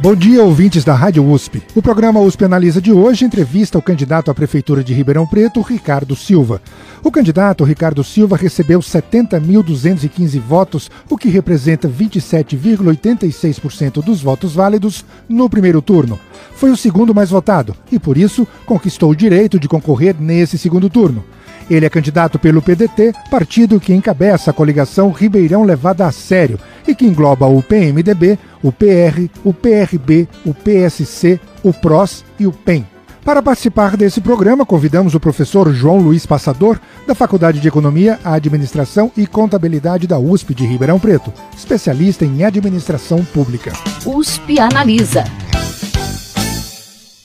Bom 0.00 0.14
dia, 0.14 0.44
ouvintes 0.44 0.84
da 0.84 0.94
Rádio 0.94 1.28
USP. 1.28 1.60
O 1.74 1.82
programa 1.82 2.20
USP 2.20 2.44
Analisa 2.44 2.80
de 2.80 2.92
hoje 2.92 3.24
entrevista 3.24 3.76
o 3.76 3.82
candidato 3.82 4.30
à 4.30 4.34
Prefeitura 4.34 4.84
de 4.84 4.94
Ribeirão 4.94 5.26
Preto, 5.26 5.60
Ricardo 5.60 6.14
Silva. 6.14 6.62
O 7.02 7.10
candidato 7.10 7.64
Ricardo 7.64 8.04
Silva 8.04 8.36
recebeu 8.36 8.78
70.215 8.78 10.38
votos, 10.38 10.88
o 11.10 11.18
que 11.18 11.28
representa 11.28 11.88
27,86% 11.88 14.00
dos 14.00 14.22
votos 14.22 14.54
válidos 14.54 15.04
no 15.28 15.50
primeiro 15.50 15.82
turno. 15.82 16.16
Foi 16.54 16.70
o 16.70 16.76
segundo 16.76 17.12
mais 17.12 17.30
votado 17.30 17.74
e, 17.90 17.98
por 17.98 18.16
isso, 18.16 18.46
conquistou 18.66 19.10
o 19.10 19.16
direito 19.16 19.58
de 19.58 19.66
concorrer 19.66 20.14
nesse 20.16 20.56
segundo 20.56 20.88
turno. 20.88 21.24
Ele 21.70 21.84
é 21.84 21.90
candidato 21.90 22.38
pelo 22.38 22.62
PDT, 22.62 23.12
partido 23.30 23.78
que 23.78 23.92
encabeça 23.92 24.50
a 24.50 24.54
coligação 24.54 25.10
Ribeirão 25.10 25.64
Levada 25.64 26.06
a 26.06 26.12
Sério 26.12 26.58
e 26.86 26.94
que 26.94 27.04
engloba 27.04 27.46
o 27.46 27.62
PMDB, 27.62 28.38
o 28.62 28.72
PR, 28.72 29.28
o 29.44 29.52
PRB, 29.52 30.26
o 30.46 30.54
PSC, 30.54 31.38
o 31.62 31.72
PROS 31.72 32.24
e 32.38 32.46
o 32.46 32.52
PEN. 32.52 32.86
Para 33.22 33.42
participar 33.42 33.94
desse 33.94 34.22
programa, 34.22 34.64
convidamos 34.64 35.14
o 35.14 35.20
professor 35.20 35.70
João 35.70 35.98
Luiz 35.98 36.24
Passador, 36.24 36.80
da 37.06 37.14
Faculdade 37.14 37.60
de 37.60 37.68
Economia, 37.68 38.18
Administração 38.24 39.12
e 39.14 39.26
Contabilidade 39.26 40.06
da 40.06 40.18
USP 40.18 40.54
de 40.54 40.64
Ribeirão 40.64 40.98
Preto, 40.98 41.30
especialista 41.54 42.24
em 42.24 42.42
administração 42.42 43.22
pública. 43.26 43.72
USP 44.06 44.58
Analisa. 44.58 45.24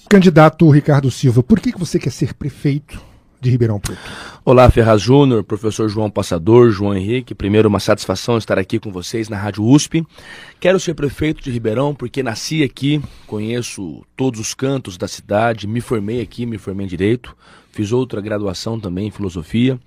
Candidato 0.10 0.70
Ricardo 0.70 1.10
Silva, 1.10 1.42
por 1.42 1.62
que 1.62 1.72
você 1.80 1.98
quer 1.98 2.12
ser 2.12 2.34
prefeito 2.34 3.12
de 3.44 3.49
Ribeirão 3.49 3.80
Preto. 3.80 3.99
Olá, 4.45 4.69
Ferraz 4.69 5.02
Júnior, 5.02 5.44
professor 5.44 5.89
João 5.89 6.09
Passador, 6.09 6.72
João 6.72 6.95
Henrique. 6.95 7.36
Primeiro, 7.36 7.67
uma 7.67 7.80
satisfação 7.80 8.38
estar 8.38 8.58
aqui 8.58 8.80
com 8.80 8.91
vocês 8.91 9.27
na 9.27 9.38
Rádio 9.38 9.66
USP. 9.66 10.05
Quero 10.59 10.80
ser 10.80 10.94
prefeito 10.94 11.44
de 11.44 11.52
Ribeirão 11.52 11.94
porque 11.94 12.23
nasci 12.23 12.64
aqui, 12.64 13.02
conheço 13.27 14.03
todos 14.16 14.39
os 14.39 14.53
cantos 14.53 14.97
da 14.97 15.08
cidade, 15.08 15.67
me 15.67 15.81
formei 15.81 16.21
aqui, 16.21 16.45
me 16.45 16.58
formei 16.58 16.86
em 16.86 16.89
Direito, 16.89 17.36
fiz 17.74 17.92
outra 17.92 18.22
graduação 18.22 18.80
também 18.80 19.08
em 19.08 19.12
Filosofia 19.12 19.80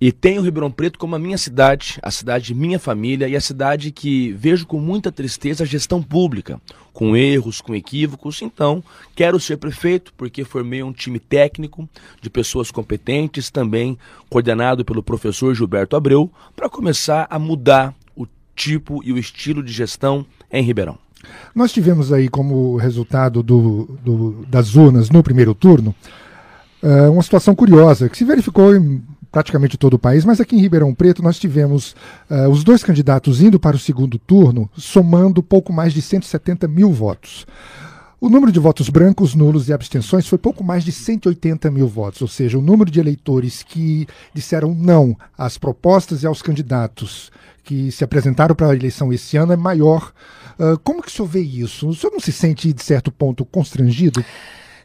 e 0.00 0.12
tenho 0.12 0.40
Ribeirão 0.40 0.70
Preto 0.70 0.98
como 0.98 1.16
a 1.16 1.18
minha 1.18 1.36
cidade, 1.36 1.98
a 2.00 2.10
cidade 2.10 2.46
de 2.46 2.54
minha 2.54 2.78
família 2.78 3.28
e 3.28 3.34
a 3.34 3.40
cidade 3.40 3.90
que 3.90 4.32
vejo 4.32 4.66
com 4.66 4.78
muita 4.78 5.10
tristeza 5.10 5.64
a 5.64 5.66
gestão 5.66 6.00
pública, 6.00 6.60
com 6.92 7.16
erros, 7.16 7.60
com 7.60 7.74
equívocos. 7.74 8.40
Então, 8.40 8.82
quero 9.16 9.40
ser 9.40 9.56
prefeito 9.56 10.14
porque 10.16 10.44
formei 10.44 10.82
um 10.82 10.92
time 10.92 11.18
técnico 11.18 11.88
de 12.22 12.30
pessoas 12.30 12.70
competentes, 12.70 13.50
também 13.50 13.98
coordenado 14.30 14.84
pelo 14.84 15.02
professor 15.02 15.54
Gilberto 15.54 15.96
Abreu, 15.96 16.30
para 16.54 16.70
começar 16.70 17.26
a 17.28 17.38
mudar 17.38 17.92
o 18.14 18.26
tipo 18.54 19.02
e 19.04 19.12
o 19.12 19.18
estilo 19.18 19.62
de 19.62 19.72
gestão 19.72 20.24
em 20.52 20.62
Ribeirão. 20.62 20.98
Nós 21.54 21.72
tivemos 21.72 22.12
aí 22.12 22.28
como 22.28 22.76
resultado 22.76 23.42
do, 23.42 23.98
do, 24.04 24.46
das 24.46 24.76
urnas 24.76 25.10
no 25.10 25.22
primeiro 25.22 25.54
turno 25.54 25.94
uh, 26.84 27.10
uma 27.10 27.22
situação 27.22 27.54
curiosa 27.54 28.08
que 28.08 28.18
se 28.18 28.24
verificou 28.24 28.76
em 28.76 29.02
praticamente 29.32 29.76
todo 29.76 29.94
o 29.94 29.98
país, 29.98 30.24
mas 30.24 30.40
aqui 30.40 30.54
em 30.54 30.60
Ribeirão 30.60 30.94
Preto 30.94 31.20
nós 31.20 31.40
tivemos 31.40 31.96
uh, 32.30 32.48
os 32.48 32.62
dois 32.62 32.84
candidatos 32.84 33.42
indo 33.42 33.58
para 33.58 33.74
o 33.74 33.80
segundo 33.80 34.16
turno, 34.16 34.70
somando 34.76 35.42
pouco 35.42 35.72
mais 35.72 35.92
de 35.92 36.00
170 36.00 36.68
mil 36.68 36.92
votos. 36.92 37.44
O 38.20 38.28
número 38.30 38.52
de 38.52 38.60
votos 38.60 38.88
brancos, 38.88 39.34
nulos 39.34 39.68
e 39.68 39.72
abstenções 39.72 40.26
foi 40.28 40.38
pouco 40.38 40.62
mais 40.62 40.84
de 40.84 40.92
180 40.92 41.68
mil 41.70 41.88
votos, 41.88 42.22
ou 42.22 42.28
seja, 42.28 42.56
o 42.56 42.62
número 42.62 42.90
de 42.90 43.00
eleitores 43.00 43.62
que 43.62 44.06
disseram 44.32 44.72
não 44.72 45.16
às 45.36 45.58
propostas 45.58 46.22
e 46.22 46.26
aos 46.26 46.40
candidatos 46.40 47.32
que 47.64 47.90
se 47.90 48.04
apresentaram 48.04 48.54
para 48.54 48.68
a 48.68 48.74
eleição 48.74 49.12
esse 49.12 49.36
ano 49.36 49.52
é 49.52 49.56
maior. 49.56 50.12
Uh, 50.58 50.78
como 50.84 51.02
que 51.02 51.08
o 51.08 51.10
senhor 51.10 51.26
vê 51.26 51.40
isso? 51.40 51.88
O 51.88 51.94
senhor 51.94 52.12
não 52.12 52.20
se 52.20 52.30
sente, 52.30 52.72
de 52.72 52.84
certo 52.84 53.10
ponto, 53.10 53.44
constrangido? 53.44 54.24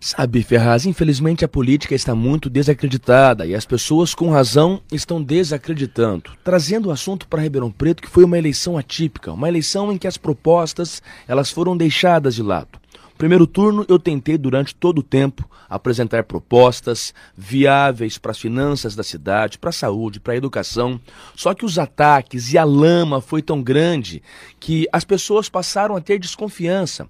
Sabe, 0.02 0.42
Ferraz, 0.44 0.86
infelizmente 0.86 1.44
a 1.44 1.48
política 1.48 1.94
está 1.94 2.16
muito 2.16 2.50
desacreditada 2.50 3.46
e 3.46 3.54
as 3.54 3.66
pessoas 3.66 4.16
com 4.16 4.30
razão 4.30 4.82
estão 4.90 5.22
desacreditando, 5.22 6.32
trazendo 6.42 6.88
o 6.88 6.92
assunto 6.92 7.28
para 7.28 7.42
Ribeirão 7.42 7.70
Preto 7.70 8.02
que 8.02 8.10
foi 8.10 8.24
uma 8.24 8.38
eleição 8.38 8.78
atípica, 8.78 9.34
uma 9.34 9.50
eleição 9.50 9.92
em 9.92 9.98
que 9.98 10.08
as 10.08 10.16
propostas 10.16 11.02
elas 11.28 11.52
foram 11.52 11.76
deixadas 11.76 12.34
de 12.34 12.42
lado. 12.42 12.80
Primeiro 13.18 13.46
turno, 13.46 13.86
eu 13.90 14.00
tentei 14.00 14.38
durante 14.38 14.74
todo 14.74 15.00
o 15.00 15.04
tempo 15.04 15.50
apresentar 15.70 16.24
propostas 16.24 17.14
viáveis 17.38 18.18
para 18.18 18.32
as 18.32 18.40
finanças 18.40 18.96
da 18.96 19.04
cidade, 19.04 19.60
para 19.60 19.72
a 19.72 19.74
saúde, 19.74 20.22
para 20.22 20.32
a 20.32 20.38
educação. 20.38 20.98
Só 21.36 21.54
que 21.54 21.66
os 21.66 21.78
ataques 21.78 22.54
e 22.54 22.58
a 22.58 22.64
lama 22.64 23.20
foi 23.20 23.42
tão 23.42 23.62
grande 23.62 24.24
que 24.58 24.88
as 24.94 25.04
pessoas 25.04 25.50
passaram 25.50 25.98
a 25.98 26.02
ter 26.02 26.18
desconfiança. 26.18 27.10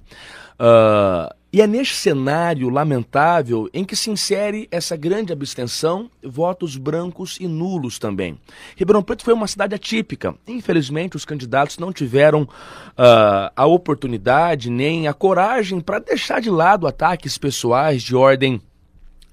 Uh, 0.59 1.34
e 1.52 1.62
é 1.62 1.68
neste 1.68 1.96
cenário 1.96 2.70
lamentável 2.70 3.68
em 3.74 3.84
que 3.84 3.96
se 3.96 4.12
insere 4.12 4.68
essa 4.70 4.96
grande 4.96 5.34
abstenção, 5.34 6.12
votos 6.24 6.78
brancos 6.78 7.38
e 7.40 7.47
nulos 7.47 7.97
também. 7.97 8.38
Ribeirão 8.75 9.02
Preto 9.02 9.24
foi 9.24 9.34
uma 9.34 9.48
cidade 9.48 9.74
atípica. 9.74 10.36
Infelizmente, 10.48 11.16
os 11.16 11.25
candidatos 11.25 11.80
não 11.80 11.92
tiveram 11.92 12.44
uh, 12.44 13.52
a 13.56 13.66
oportunidade 13.66 14.69
nem 14.69 15.08
a 15.08 15.14
coragem 15.14 15.80
para 15.80 15.98
deixar 15.98 16.40
de 16.40 16.52
lado 16.52 16.86
ataques 16.86 17.36
pessoais 17.36 18.03
de 18.03 18.16
ordem 18.16 18.62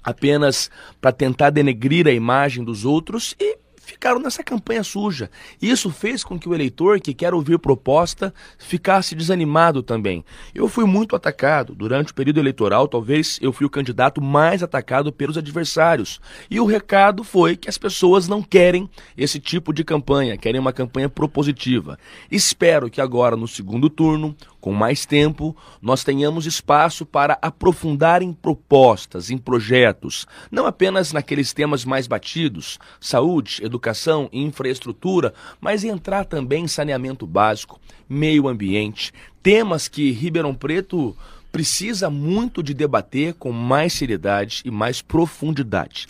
apenas 0.03 0.71
para 0.99 1.11
tentar 1.11 1.51
denegrir 1.51 2.07
a 2.07 2.11
imagem 2.11 2.63
dos 2.63 2.83
outros 2.83 3.35
e 3.39 3.57
ficaram 3.87 4.19
nessa 4.19 4.43
campanha 4.43 4.83
suja. 4.83 5.31
Isso 5.61 5.89
fez 5.89 6.21
com 6.21 6.37
que 6.37 6.49
o 6.49 6.53
eleitor 6.53 6.99
que 6.99 7.13
quer 7.13 7.33
ouvir 7.33 7.57
proposta 7.57 8.33
ficasse 8.57 9.15
desanimado 9.15 9.81
também. 9.81 10.25
Eu 10.53 10.67
fui 10.67 10.83
muito 10.83 11.15
atacado 11.15 11.73
durante 11.73 12.11
o 12.11 12.13
período 12.13 12.39
eleitoral, 12.39 12.89
talvez 12.89 13.39
eu 13.41 13.53
fui 13.53 13.65
o 13.65 13.69
candidato 13.69 14.21
mais 14.21 14.61
atacado 14.61 15.09
pelos 15.09 15.37
adversários. 15.37 16.19
E 16.51 16.59
o 16.59 16.65
recado 16.65 17.23
foi 17.23 17.55
que 17.55 17.69
as 17.69 17.77
pessoas 17.77 18.27
não 18.27 18.43
querem 18.43 18.89
esse 19.17 19.39
tipo 19.39 19.71
de 19.71 19.85
campanha, 19.85 20.37
querem 20.37 20.59
uma 20.59 20.73
campanha 20.73 21.07
propositiva. 21.07 21.97
Espero 22.29 22.89
que 22.89 22.99
agora 22.99 23.37
no 23.37 23.47
segundo 23.47 23.89
turno 23.89 24.35
com 24.59 24.73
mais 24.73 25.05
tempo, 25.05 25.55
nós 25.81 26.03
tenhamos 26.03 26.45
espaço 26.45 27.05
para 27.05 27.37
aprofundar 27.41 28.21
em 28.21 28.33
propostas, 28.33 29.29
em 29.29 29.37
projetos, 29.37 30.25
não 30.51 30.65
apenas 30.65 31.13
naqueles 31.13 31.53
temas 31.53 31.85
mais 31.85 32.07
batidos, 32.07 32.79
saúde, 32.99 33.63
educação 33.63 34.29
e 34.31 34.41
infraestrutura, 34.41 35.33
mas 35.61 35.83
entrar 35.83 36.25
também 36.25 36.63
em 36.63 36.67
saneamento 36.67 37.25
básico, 37.27 37.79
meio 38.09 38.47
ambiente, 38.47 39.13
temas 39.41 39.87
que 39.87 40.11
Ribeirão 40.11 40.55
Preto 40.55 41.15
precisa 41.51 42.09
muito 42.09 42.61
de 42.61 42.73
debater 42.73 43.33
com 43.33 43.51
mais 43.51 43.93
seriedade 43.93 44.61
e 44.65 44.71
mais 44.71 45.01
profundidade. 45.01 46.07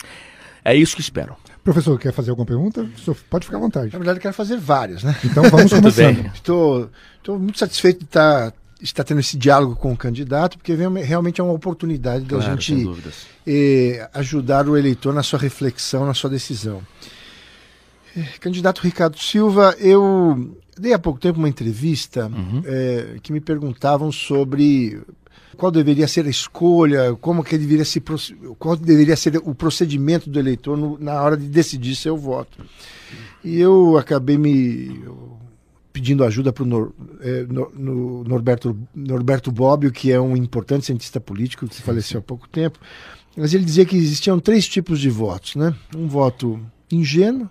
É 0.64 0.74
isso 0.74 0.94
que 0.94 1.00
espero. 1.00 1.36
Professor, 1.68 1.98
quer 1.98 2.14
fazer 2.14 2.30
alguma 2.30 2.46
pergunta? 2.46 2.88
Pode 3.28 3.44
ficar 3.44 3.58
à 3.58 3.60
vontade. 3.60 3.92
Na 3.92 3.98
verdade, 3.98 4.20
quero 4.20 4.32
fazer 4.32 4.56
várias, 4.56 5.02
né? 5.02 5.14
Então 5.22 5.42
vamos 5.50 5.68
começando. 5.70 6.24
Estou, 6.32 6.88
estou 7.18 7.38
muito 7.38 7.58
satisfeito 7.58 7.98
de 7.98 8.04
estar, 8.06 8.54
estar 8.80 9.04
tendo 9.04 9.20
esse 9.20 9.36
diálogo 9.36 9.76
com 9.76 9.92
o 9.92 9.96
candidato, 9.96 10.56
porque 10.56 10.74
realmente 10.74 11.42
é 11.42 11.44
uma 11.44 11.52
oportunidade 11.52 12.24
da 12.24 12.38
claro, 12.38 12.58
gente 12.58 12.88
eh, 13.46 14.08
ajudar 14.14 14.66
o 14.66 14.78
eleitor 14.78 15.12
na 15.12 15.22
sua 15.22 15.38
reflexão, 15.38 16.06
na 16.06 16.14
sua 16.14 16.30
decisão. 16.30 16.80
Eh, 18.16 18.24
candidato 18.40 18.80
Ricardo 18.80 19.18
Silva, 19.18 19.76
eu 19.78 20.56
dei 20.74 20.94
há 20.94 20.98
pouco 20.98 21.20
tempo 21.20 21.38
uma 21.38 21.50
entrevista 21.50 22.28
uhum. 22.28 22.62
eh, 22.64 23.18
que 23.22 23.30
me 23.30 23.42
perguntavam 23.42 24.10
sobre 24.10 24.98
qual 25.58 25.72
deveria 25.72 26.06
ser 26.06 26.24
a 26.24 26.30
escolha, 26.30 27.16
como 27.20 27.42
que 27.42 27.58
deveria 27.58 27.84
se 27.84 28.00
qual 28.60 28.76
deveria 28.76 29.16
ser 29.16 29.38
o 29.38 29.52
procedimento 29.52 30.30
do 30.30 30.38
eleitor 30.38 30.78
no, 30.78 30.96
na 30.98 31.20
hora 31.20 31.36
de 31.36 31.48
decidir 31.48 31.96
seu 31.96 32.16
voto. 32.16 32.64
E 33.42 33.58
eu 33.58 33.98
acabei 33.98 34.38
me 34.38 35.04
pedindo 35.92 36.22
ajuda 36.22 36.52
para 36.52 36.62
o 36.62 36.66
Nor, 36.66 36.92
é, 37.20 37.42
no, 37.42 37.70
no 37.74 38.24
Norberto, 38.24 38.78
Norberto 38.94 39.50
Bobbio, 39.50 39.90
que 39.90 40.12
é 40.12 40.20
um 40.20 40.36
importante 40.36 40.86
cientista 40.86 41.20
político 41.20 41.66
que 41.66 41.82
faleceu 41.82 42.20
há 42.20 42.22
pouco 42.22 42.48
tempo. 42.48 42.78
Mas 43.36 43.52
ele 43.52 43.64
dizia 43.64 43.84
que 43.84 43.96
existiam 43.96 44.38
três 44.38 44.68
tipos 44.68 45.00
de 45.00 45.10
votos, 45.10 45.56
né? 45.56 45.74
Um 45.96 46.06
voto 46.06 46.60
ingênuo, 46.90 47.50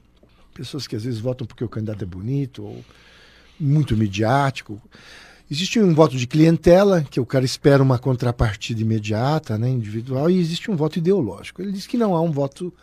pessoas 0.54 0.88
que 0.88 0.96
às 0.96 1.04
vezes 1.04 1.20
votam 1.20 1.46
porque 1.46 1.64
o 1.64 1.70
candidato 1.70 2.04
é 2.04 2.08
bonito 2.08 2.64
ou 2.64 2.86
muito 3.60 3.98
midiático 3.98 4.82
Existe 5.50 5.80
um 5.80 5.94
voto 5.94 6.18
de 6.18 6.28
clientela, 6.28 7.06
que 7.10 7.20
o 7.20 7.26
cara 7.26 7.46
espera 7.46 7.82
uma 7.82 7.98
contrapartida 7.98 8.82
imediata, 8.82 9.58
né, 9.58 9.70
individual, 9.70 10.30
e 10.30 10.40
existe 10.40 10.70
um 10.70 10.76
voto 10.76 11.00
ideológico. 11.00 11.62
Ele 11.62 11.72
diz 11.72 11.88
que 11.88 11.98
não 11.98 12.16
há 12.16 12.22
um 12.22 12.32
voto 12.32 12.74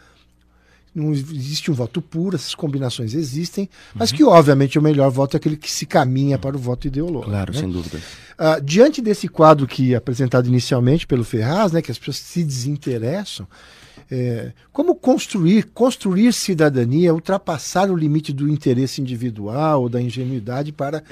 não 0.94 1.12
existe 1.12 1.70
um 1.70 1.74
voto 1.74 2.00
puro, 2.00 2.36
essas 2.36 2.54
combinações 2.54 3.14
existem, 3.14 3.68
mas 3.94 4.10
uhum. 4.10 4.16
que 4.16 4.24
obviamente 4.24 4.78
o 4.78 4.82
melhor 4.82 5.10
voto 5.10 5.36
é 5.36 5.38
aquele 5.38 5.56
que 5.56 5.70
se 5.70 5.84
caminha 5.84 6.38
para 6.38 6.54
o 6.54 6.58
voto 6.58 6.86
ideológico. 6.86 7.30
Claro, 7.30 7.52
né? 7.52 7.58
sem 7.58 7.68
dúvida. 7.68 7.98
Uh, 7.98 8.60
diante 8.62 9.02
desse 9.02 9.26
quadro 9.26 9.66
que 9.66 9.92
é 9.92 9.96
apresentado 9.96 10.46
inicialmente 10.46 11.04
pelo 11.04 11.24
Ferraz, 11.24 11.72
né, 11.72 11.82
que 11.82 11.90
as 11.90 11.98
pessoas 11.98 12.18
se 12.18 12.44
desinteressam, 12.44 13.46
é, 14.14 14.52
como 14.72 14.94
construir, 14.94 15.64
construir 15.74 16.32
cidadania, 16.32 17.12
ultrapassar 17.12 17.90
o 17.90 17.96
limite 17.96 18.32
do 18.32 18.48
interesse 18.48 19.00
individual 19.00 19.82
ou 19.82 19.88
da 19.88 20.00
ingenuidade 20.00 20.70
para, 20.70 21.02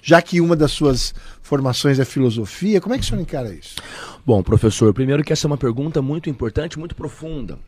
já 0.00 0.22
que 0.22 0.40
uma 0.40 0.56
das 0.56 0.72
suas 0.72 1.14
formações 1.42 1.98
é 1.98 2.04
filosofia, 2.04 2.80
como 2.80 2.94
é 2.94 2.98
que 2.98 3.04
o 3.04 3.06
senhor 3.06 3.20
encara 3.20 3.52
isso? 3.52 3.76
Bom, 4.24 4.42
professor, 4.42 4.94
primeiro 4.94 5.22
que 5.22 5.32
essa 5.32 5.46
é 5.46 5.48
uma 5.48 5.58
pergunta 5.58 6.00
muito 6.00 6.30
importante, 6.30 6.78
muito 6.78 6.94
profunda 6.94 7.58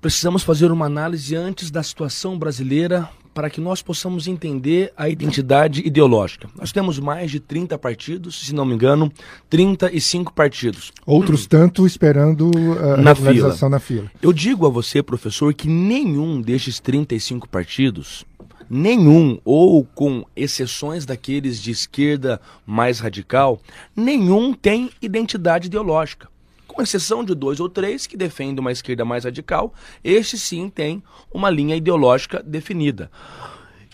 precisamos 0.00 0.42
fazer 0.42 0.70
uma 0.70 0.84
análise 0.84 1.34
antes 1.34 1.70
da 1.70 1.82
situação 1.82 2.38
brasileira 2.38 3.08
para 3.34 3.50
que 3.50 3.60
nós 3.60 3.82
possamos 3.82 4.28
entender 4.28 4.92
a 4.96 5.08
identidade 5.08 5.82
ideológica. 5.84 6.48
Nós 6.56 6.70
temos 6.70 7.00
mais 7.00 7.30
de 7.30 7.40
30 7.40 7.76
partidos, 7.76 8.46
se 8.46 8.54
não 8.54 8.64
me 8.64 8.74
engano, 8.74 9.12
35 9.50 10.32
partidos. 10.32 10.92
Outros 11.04 11.46
tanto 11.46 11.84
esperando 11.84 12.50
a 12.78 12.96
na 12.96 13.14
fila. 13.14 13.68
na 13.68 13.80
fila. 13.80 14.10
Eu 14.22 14.32
digo 14.32 14.66
a 14.66 14.70
você, 14.70 15.02
professor, 15.02 15.52
que 15.52 15.68
nenhum 15.68 16.40
destes 16.40 16.78
35 16.78 17.48
partidos, 17.48 18.24
nenhum, 18.70 19.38
ou 19.44 19.84
com 19.84 20.24
exceções 20.36 21.04
daqueles 21.04 21.60
de 21.60 21.72
esquerda 21.72 22.40
mais 22.64 23.00
radical, 23.00 23.60
nenhum 23.96 24.54
tem 24.54 24.90
identidade 25.02 25.66
ideológica 25.66 26.33
com 26.74 26.82
exceção 26.82 27.24
de 27.24 27.34
dois 27.34 27.60
ou 27.60 27.68
três 27.68 28.06
que 28.06 28.16
defendem 28.16 28.58
uma 28.58 28.72
esquerda 28.72 29.04
mais 29.04 29.24
radical, 29.24 29.72
este 30.02 30.36
sim 30.36 30.68
tem 30.68 31.02
uma 31.32 31.48
linha 31.48 31.76
ideológica 31.76 32.42
definida. 32.42 33.10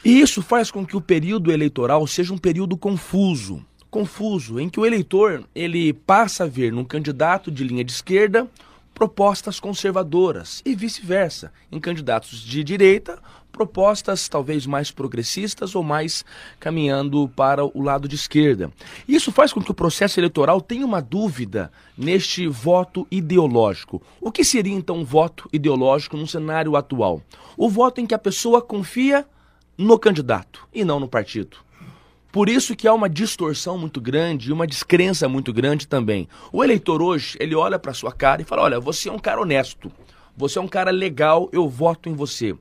E 0.02 0.20
isso 0.20 0.40
faz 0.40 0.70
com 0.70 0.84
que 0.84 0.96
o 0.96 1.00
período 1.00 1.52
eleitoral 1.52 2.06
seja 2.06 2.32
um 2.32 2.38
período 2.38 2.76
confuso, 2.76 3.62
confuso, 3.90 4.58
em 4.58 4.70
que 4.70 4.80
o 4.80 4.86
eleitor 4.86 5.44
ele 5.54 5.92
passa 5.92 6.44
a 6.44 6.46
ver 6.46 6.72
num 6.72 6.84
candidato 6.84 7.50
de 7.50 7.62
linha 7.62 7.84
de 7.84 7.92
esquerda 7.92 8.48
propostas 8.94 9.60
conservadoras 9.60 10.62
e 10.64 10.74
vice-versa, 10.74 11.52
em 11.70 11.78
candidatos 11.78 12.42
de 12.42 12.64
direita 12.64 13.18
propostas 13.60 14.26
talvez 14.26 14.64
mais 14.64 14.90
progressistas 14.90 15.74
ou 15.74 15.82
mais 15.82 16.24
caminhando 16.58 17.28
para 17.36 17.62
o 17.62 17.82
lado 17.82 18.08
de 18.08 18.14
esquerda. 18.16 18.72
Isso 19.06 19.30
faz 19.30 19.52
com 19.52 19.60
que 19.60 19.70
o 19.70 19.74
processo 19.74 20.18
eleitoral 20.18 20.62
tenha 20.62 20.86
uma 20.86 21.02
dúvida 21.02 21.70
neste 21.94 22.48
voto 22.48 23.06
ideológico. 23.10 24.00
O 24.18 24.32
que 24.32 24.44
seria 24.44 24.72
então 24.72 24.96
um 24.96 25.04
voto 25.04 25.46
ideológico 25.52 26.16
no 26.16 26.26
cenário 26.26 26.74
atual? 26.74 27.20
O 27.54 27.68
voto 27.68 28.00
em 28.00 28.06
que 28.06 28.14
a 28.14 28.18
pessoa 28.18 28.62
confia 28.62 29.26
no 29.76 29.98
candidato 29.98 30.66
e 30.72 30.82
não 30.82 30.98
no 30.98 31.06
partido. 31.06 31.58
Por 32.32 32.48
isso 32.48 32.74
que 32.74 32.88
há 32.88 32.94
uma 32.94 33.10
distorção 33.10 33.76
muito 33.76 34.00
grande 34.00 34.48
e 34.48 34.52
uma 34.54 34.66
descrença 34.66 35.28
muito 35.28 35.52
grande 35.52 35.86
também. 35.86 36.26
O 36.50 36.64
eleitor 36.64 37.02
hoje, 37.02 37.36
ele 37.38 37.54
olha 37.54 37.78
para 37.78 37.92
sua 37.92 38.12
cara 38.12 38.40
e 38.40 38.44
fala: 38.46 38.62
"Olha, 38.62 38.80
você 38.80 39.10
é 39.10 39.12
um 39.12 39.18
cara 39.18 39.42
honesto. 39.42 39.92
Você 40.34 40.58
é 40.58 40.62
um 40.62 40.68
cara 40.68 40.90
legal, 40.90 41.50
eu 41.52 41.68
voto 41.68 42.08
em 42.08 42.14
você". 42.14 42.56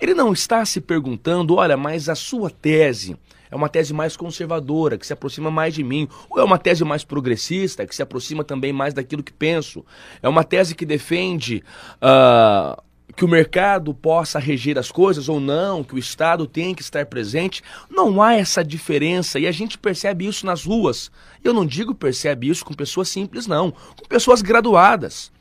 Ele 0.00 0.14
não 0.14 0.32
está 0.32 0.64
se 0.64 0.80
perguntando, 0.80 1.56
olha, 1.56 1.76
mas 1.76 2.08
a 2.08 2.14
sua 2.14 2.50
tese 2.50 3.16
é 3.50 3.56
uma 3.56 3.68
tese 3.68 3.92
mais 3.92 4.16
conservadora, 4.16 4.96
que 4.96 5.06
se 5.06 5.12
aproxima 5.12 5.50
mais 5.50 5.74
de 5.74 5.82
mim, 5.82 6.08
ou 6.28 6.38
é 6.38 6.44
uma 6.44 6.58
tese 6.58 6.84
mais 6.84 7.02
progressista, 7.02 7.84
que 7.84 7.94
se 7.94 8.02
aproxima 8.02 8.44
também 8.44 8.72
mais 8.72 8.94
daquilo 8.94 9.22
que 9.22 9.32
penso. 9.32 9.84
É 10.22 10.28
uma 10.28 10.44
tese 10.44 10.74
que 10.74 10.86
defende 10.86 11.64
uh, 11.96 12.80
que 13.16 13.24
o 13.24 13.28
mercado 13.28 13.92
possa 13.92 14.38
reger 14.38 14.78
as 14.78 14.92
coisas 14.92 15.28
ou 15.28 15.40
não, 15.40 15.82
que 15.82 15.96
o 15.96 15.98
Estado 15.98 16.46
tem 16.46 16.74
que 16.74 16.82
estar 16.82 17.04
presente. 17.06 17.62
Não 17.90 18.22
há 18.22 18.34
essa 18.34 18.64
diferença 18.64 19.38
e 19.40 19.48
a 19.48 19.52
gente 19.52 19.76
percebe 19.76 20.26
isso 20.26 20.46
nas 20.46 20.64
ruas. 20.64 21.10
Eu 21.42 21.52
não 21.52 21.66
digo 21.66 21.92
percebe 21.92 22.48
isso 22.48 22.64
com 22.64 22.72
pessoas 22.72 23.08
simples, 23.08 23.48
não, 23.48 23.72
com 23.72 24.06
pessoas 24.08 24.42
graduadas. 24.42 25.32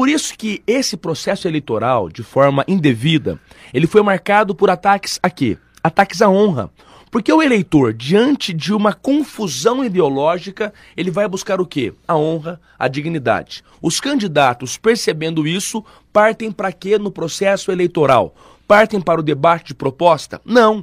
Por 0.00 0.08
isso 0.08 0.32
que 0.34 0.62
esse 0.66 0.96
processo 0.96 1.46
eleitoral, 1.46 2.08
de 2.08 2.22
forma 2.22 2.64
indevida, 2.66 3.38
ele 3.70 3.86
foi 3.86 4.00
marcado 4.02 4.54
por 4.54 4.70
ataques 4.70 5.20
a 5.22 5.28
quê? 5.28 5.58
Ataques 5.84 6.22
à 6.22 6.30
honra. 6.30 6.70
Porque 7.10 7.30
o 7.30 7.42
eleitor, 7.42 7.92
diante 7.92 8.54
de 8.54 8.72
uma 8.72 8.94
confusão 8.94 9.84
ideológica, 9.84 10.72
ele 10.96 11.10
vai 11.10 11.28
buscar 11.28 11.60
o 11.60 11.66
quê? 11.66 11.92
A 12.08 12.16
honra, 12.16 12.58
a 12.78 12.88
dignidade. 12.88 13.62
Os 13.82 14.00
candidatos, 14.00 14.78
percebendo 14.78 15.46
isso, 15.46 15.84
partem 16.10 16.50
para 16.50 16.72
quê 16.72 16.96
no 16.96 17.10
processo 17.10 17.70
eleitoral? 17.70 18.34
Partem 18.66 19.02
para 19.02 19.20
o 19.20 19.22
debate 19.22 19.66
de 19.66 19.74
proposta? 19.74 20.40
Não. 20.46 20.82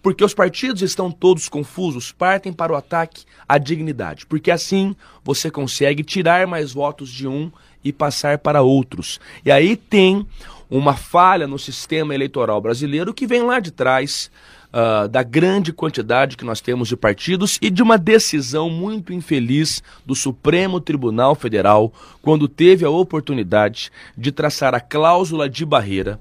Porque 0.00 0.24
os 0.24 0.34
partidos 0.34 0.82
estão 0.82 1.10
todos 1.10 1.48
confusos, 1.48 2.12
partem 2.12 2.52
para 2.52 2.72
o 2.72 2.76
ataque 2.76 3.24
à 3.48 3.58
dignidade. 3.58 4.24
Porque 4.26 4.52
assim 4.52 4.94
você 5.24 5.50
consegue 5.50 6.04
tirar 6.04 6.46
mais 6.46 6.72
votos 6.72 7.08
de 7.08 7.26
um 7.26 7.50
e 7.84 7.92
passar 7.92 8.38
para 8.38 8.62
outros. 8.62 9.20
E 9.44 9.50
aí 9.50 9.76
tem 9.76 10.26
uma 10.70 10.94
falha 10.94 11.46
no 11.46 11.58
sistema 11.58 12.14
eleitoral 12.14 12.60
brasileiro 12.60 13.12
que 13.12 13.26
vem 13.26 13.42
lá 13.42 13.60
de 13.60 13.70
trás. 13.70 14.30
Uh, 14.74 15.06
da 15.06 15.22
grande 15.22 15.70
quantidade 15.70 16.34
que 16.34 16.46
nós 16.46 16.58
temos 16.62 16.88
de 16.88 16.96
partidos 16.96 17.58
e 17.60 17.68
de 17.68 17.82
uma 17.82 17.98
decisão 17.98 18.70
muito 18.70 19.12
infeliz 19.12 19.82
do 20.06 20.14
Supremo 20.14 20.80
Tribunal 20.80 21.34
Federal, 21.34 21.92
quando 22.22 22.48
teve 22.48 22.82
a 22.82 22.88
oportunidade 22.88 23.92
de 24.16 24.32
traçar 24.32 24.74
a 24.74 24.80
cláusula 24.80 25.46
de 25.46 25.66
barreira 25.66 26.18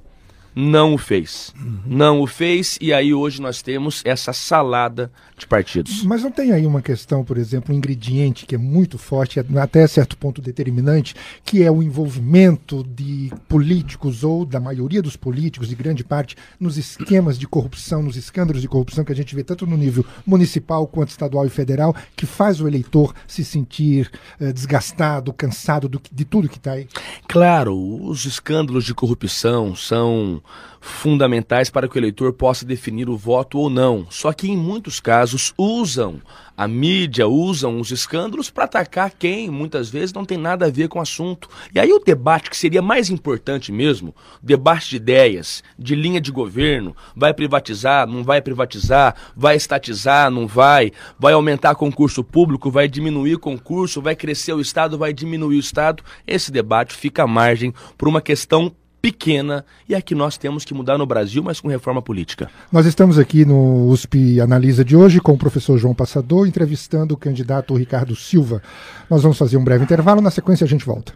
não 0.55 0.93
o 0.93 0.97
fez. 0.97 1.53
Uhum. 1.59 1.79
Não 1.85 2.21
o 2.21 2.27
fez 2.27 2.77
e 2.81 2.93
aí 2.93 3.13
hoje 3.13 3.41
nós 3.41 3.61
temos 3.61 4.01
essa 4.05 4.33
salada 4.33 5.11
de 5.37 5.47
partidos. 5.47 6.03
Mas 6.03 6.23
não 6.23 6.31
tem 6.31 6.51
aí 6.51 6.65
uma 6.65 6.81
questão, 6.81 7.23
por 7.23 7.37
exemplo, 7.37 7.73
um 7.73 7.77
ingrediente 7.77 8.45
que 8.45 8.55
é 8.55 8.57
muito 8.57 8.97
forte, 8.97 9.39
até 9.39 9.87
certo 9.87 10.17
ponto 10.17 10.41
determinante, 10.41 11.15
que 11.43 11.63
é 11.63 11.71
o 11.71 11.81
envolvimento 11.81 12.83
de 12.83 13.31
políticos 13.47 14.23
ou 14.23 14.45
da 14.45 14.59
maioria 14.59 15.01
dos 15.01 15.15
políticos, 15.15 15.69
de 15.69 15.75
grande 15.75 16.03
parte, 16.03 16.35
nos 16.59 16.77
esquemas 16.77 17.39
de 17.39 17.47
corrupção, 17.47 18.03
nos 18.03 18.15
escândalos 18.15 18.61
de 18.61 18.67
corrupção 18.67 19.03
que 19.03 19.11
a 19.11 19.15
gente 19.15 19.35
vê 19.35 19.43
tanto 19.43 19.65
no 19.65 19.77
nível 19.77 20.05
municipal 20.25 20.85
quanto 20.85 21.09
estadual 21.09 21.45
e 21.45 21.49
federal, 21.49 21.95
que 22.15 22.25
faz 22.25 22.61
o 22.61 22.67
eleitor 22.67 23.13
se 23.27 23.43
sentir 23.43 24.11
eh, 24.39 24.51
desgastado, 24.51 25.33
cansado 25.33 25.89
do, 25.89 26.01
de 26.11 26.25
tudo 26.25 26.49
que 26.49 26.57
está 26.57 26.73
aí? 26.73 26.87
Claro, 27.27 27.75
os 28.05 28.25
escândalos 28.25 28.85
de 28.85 28.93
corrupção 28.93 29.75
são 29.75 30.40
fundamentais 30.79 31.69
para 31.69 31.87
que 31.87 31.95
o 31.95 31.99
eleitor 31.99 32.33
possa 32.33 32.65
definir 32.65 33.07
o 33.07 33.15
voto 33.15 33.59
ou 33.59 33.69
não. 33.69 34.07
Só 34.09 34.33
que 34.33 34.49
em 34.49 34.57
muitos 34.57 34.99
casos 34.99 35.53
usam 35.57 36.19
a 36.57 36.67
mídia, 36.67 37.27
usam 37.27 37.79
os 37.79 37.91
escândalos 37.91 38.49
para 38.49 38.65
atacar 38.65 39.11
quem 39.11 39.49
muitas 39.49 39.89
vezes 39.89 40.13
não 40.13 40.25
tem 40.25 40.37
nada 40.37 40.65
a 40.65 40.69
ver 40.69 40.89
com 40.89 40.99
o 40.99 41.01
assunto. 41.01 41.49
E 41.73 41.79
aí 41.79 41.91
o 41.91 41.99
debate 41.99 42.49
que 42.49 42.57
seria 42.57 42.81
mais 42.81 43.09
importante 43.09 43.71
mesmo, 43.71 44.13
debate 44.41 44.91
de 44.91 44.95
ideias, 44.97 45.63
de 45.77 45.95
linha 45.95 46.21
de 46.21 46.31
governo, 46.31 46.95
vai 47.15 47.33
privatizar, 47.33 48.07
não 48.07 48.23
vai 48.23 48.41
privatizar, 48.41 49.15
vai 49.35 49.55
estatizar, 49.55 50.29
não 50.29 50.45
vai, 50.45 50.91
vai 51.17 51.33
aumentar 51.33 51.73
concurso 51.75 52.23
público, 52.23 52.69
vai 52.69 52.87
diminuir 52.87 53.37
concurso, 53.37 54.01
vai 54.01 54.15
crescer 54.15 54.53
o 54.53 54.61
Estado, 54.61 54.97
vai 54.97 55.13
diminuir 55.13 55.55
o 55.55 55.59
Estado. 55.59 56.03
Esse 56.27 56.51
debate 56.51 56.93
fica 56.93 57.23
à 57.23 57.27
margem 57.27 57.73
por 57.97 58.07
uma 58.07 58.21
questão 58.21 58.71
pequena 59.01 59.65
e 59.89 59.95
é 59.95 60.01
que 60.01 60.13
nós 60.13 60.37
temos 60.37 60.63
que 60.63 60.73
mudar 60.73 60.97
no 60.97 61.05
Brasil, 61.05 61.41
mas 61.43 61.59
com 61.59 61.67
reforma 61.67 62.01
política. 62.01 62.49
Nós 62.71 62.85
estamos 62.85 63.17
aqui 63.17 63.43
no 63.43 63.87
USP 63.87 64.39
Analisa 64.39 64.85
de 64.85 64.95
hoje 64.95 65.19
com 65.19 65.33
o 65.33 65.37
professor 65.37 65.77
João 65.77 65.95
Passador 65.95 66.47
entrevistando 66.47 67.13
o 67.13 67.17
candidato 67.17 67.75
Ricardo 67.75 68.15
Silva. 68.15 68.61
Nós 69.09 69.23
vamos 69.23 69.37
fazer 69.37 69.57
um 69.57 69.63
breve 69.63 69.83
intervalo, 69.83 70.21
na 70.21 70.29
sequência 70.31 70.65
a 70.65 70.67
gente 70.67 70.85
volta. 70.85 71.13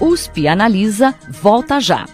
USP 0.00 0.46
Analisa 0.48 1.14
volta 1.28 1.80
já. 1.80 2.06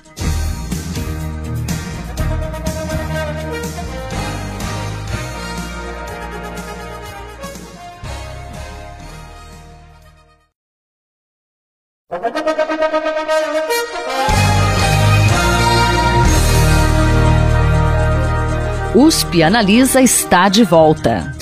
USP 19.00 19.45
Analisa 19.45 20.02
está 20.02 20.49
de 20.49 20.64
volta. 20.64 21.33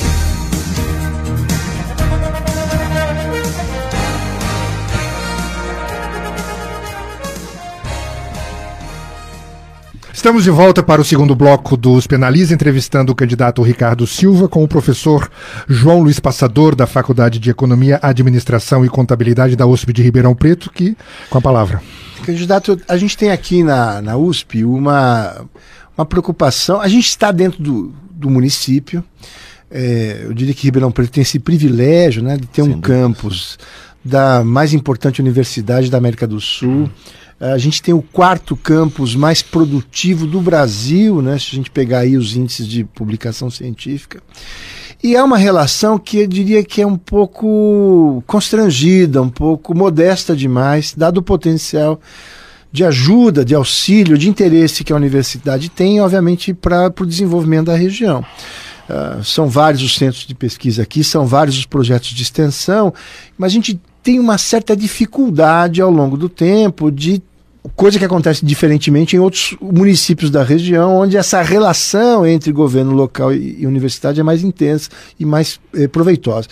Estamos 10.12 10.44
de 10.44 10.50
volta 10.50 10.82
para 10.82 11.00
o 11.00 11.04
segundo 11.04 11.34
bloco 11.34 11.78
dos 11.78 12.06
Penaliza, 12.06 12.52
entrevistando 12.52 13.12
o 13.12 13.14
candidato 13.14 13.62
Ricardo 13.62 14.06
Silva 14.06 14.50
com 14.50 14.62
o 14.62 14.68
professor 14.68 15.30
João 15.66 16.02
Luiz 16.02 16.20
Passador, 16.20 16.74
da 16.74 16.86
Faculdade 16.86 17.38
de 17.38 17.48
Economia, 17.48 17.98
Administração 18.02 18.84
e 18.84 18.90
Contabilidade 18.90 19.56
da 19.56 19.66
USP 19.66 19.94
de 19.94 20.02
Ribeirão 20.02 20.34
Preto, 20.34 20.70
que, 20.70 20.94
com 21.30 21.38
a 21.38 21.40
palavra. 21.40 21.80
Candidato, 22.22 22.78
a 22.86 22.98
gente 22.98 23.16
tem 23.16 23.30
aqui 23.30 23.62
na, 23.62 24.02
na 24.02 24.16
USP 24.18 24.62
uma, 24.62 25.46
uma 25.96 26.04
preocupação. 26.04 26.80
A 26.80 26.88
gente 26.88 27.06
está 27.06 27.32
dentro 27.32 27.62
do, 27.62 27.94
do 28.10 28.30
município. 28.30 29.04
É, 29.70 30.22
eu 30.24 30.32
diria 30.34 30.54
que 30.54 30.64
Ribeirão 30.64 30.92
Preto 30.92 31.10
tem 31.10 31.22
esse 31.22 31.38
privilégio 31.38 32.22
né, 32.22 32.36
de 32.36 32.46
ter 32.46 32.62
Sem 32.62 32.64
um 32.64 32.80
dúvidas. 32.80 32.88
campus 32.88 33.58
da 34.04 34.44
mais 34.44 34.72
importante 34.72 35.20
universidade 35.20 35.90
da 35.90 35.98
América 35.98 36.26
do 36.26 36.40
Sul. 36.40 36.84
Hum 36.84 36.90
a 37.38 37.58
gente 37.58 37.82
tem 37.82 37.92
o 37.92 38.00
quarto 38.00 38.56
campus 38.56 39.14
mais 39.14 39.42
produtivo 39.42 40.26
do 40.26 40.40
Brasil, 40.40 41.20
né, 41.20 41.38
se 41.38 41.48
a 41.52 41.54
gente 41.54 41.70
pegar 41.70 42.00
aí 42.00 42.16
os 42.16 42.34
índices 42.34 42.66
de 42.66 42.84
publicação 42.84 43.50
científica. 43.50 44.22
E 45.02 45.14
é 45.14 45.22
uma 45.22 45.36
relação 45.36 45.98
que 45.98 46.20
eu 46.20 46.26
diria 46.26 46.64
que 46.64 46.80
é 46.80 46.86
um 46.86 46.96
pouco 46.96 48.24
constrangida, 48.26 49.20
um 49.20 49.28
pouco 49.28 49.76
modesta 49.76 50.34
demais, 50.34 50.94
dado 50.96 51.18
o 51.18 51.22
potencial 51.22 52.00
de 52.76 52.84
ajuda, 52.84 53.42
de 53.42 53.54
auxílio, 53.54 54.18
de 54.18 54.28
interesse 54.28 54.84
que 54.84 54.92
a 54.92 54.96
universidade 54.96 55.70
tem, 55.70 55.98
obviamente, 55.98 56.52
para 56.52 56.92
o 57.00 57.06
desenvolvimento 57.06 57.66
da 57.66 57.74
região. 57.74 58.22
Uh, 58.86 59.24
são 59.24 59.48
vários 59.48 59.82
os 59.82 59.96
centros 59.96 60.26
de 60.26 60.34
pesquisa 60.34 60.82
aqui, 60.82 61.02
são 61.02 61.26
vários 61.26 61.56
os 61.56 61.64
projetos 61.64 62.10
de 62.10 62.22
extensão, 62.22 62.92
mas 63.38 63.50
a 63.50 63.54
gente 63.54 63.80
tem 64.02 64.20
uma 64.20 64.36
certa 64.36 64.76
dificuldade 64.76 65.80
ao 65.80 65.90
longo 65.90 66.18
do 66.18 66.28
tempo 66.28 66.90
de 66.90 67.22
coisa 67.74 67.98
que 67.98 68.04
acontece 68.04 68.44
diferentemente 68.44 69.16
em 69.16 69.18
outros 69.18 69.56
municípios 69.60 70.30
da 70.30 70.44
região, 70.44 70.98
onde 70.98 71.16
essa 71.16 71.40
relação 71.40 72.26
entre 72.26 72.52
governo 72.52 72.92
local 72.92 73.32
e, 73.32 73.56
e 73.58 73.66
universidade 73.66 74.20
é 74.20 74.22
mais 74.22 74.44
intensa 74.44 74.90
e 75.18 75.24
mais 75.24 75.58
eh, 75.74 75.88
proveitosa. 75.88 76.46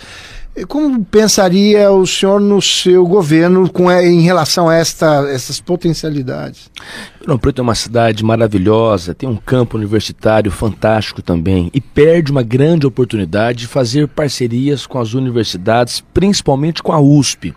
Como 0.69 1.03
pensaria 1.03 1.91
o 1.91 2.07
senhor 2.07 2.39
no 2.39 2.61
seu 2.61 3.05
governo 3.05 3.69
com, 3.69 3.91
em 3.91 4.21
relação 4.21 4.69
a 4.69 4.75
esta, 4.75 5.27
essas 5.29 5.59
potencialidades? 5.59 6.71
Ribeirão 7.19 7.37
Preto 7.37 7.59
é 7.59 7.61
uma 7.61 7.75
cidade 7.75 8.23
maravilhosa, 8.23 9.13
tem 9.13 9.27
um 9.27 9.35
campo 9.35 9.75
universitário 9.75 10.49
fantástico 10.49 11.21
também 11.21 11.69
e 11.73 11.81
perde 11.81 12.31
uma 12.31 12.41
grande 12.41 12.87
oportunidade 12.87 13.59
de 13.59 13.67
fazer 13.67 14.07
parcerias 14.07 14.87
com 14.87 14.97
as 14.97 15.13
universidades, 15.13 16.01
principalmente 16.13 16.81
com 16.81 16.93
a 16.93 17.01
USP. 17.01 17.53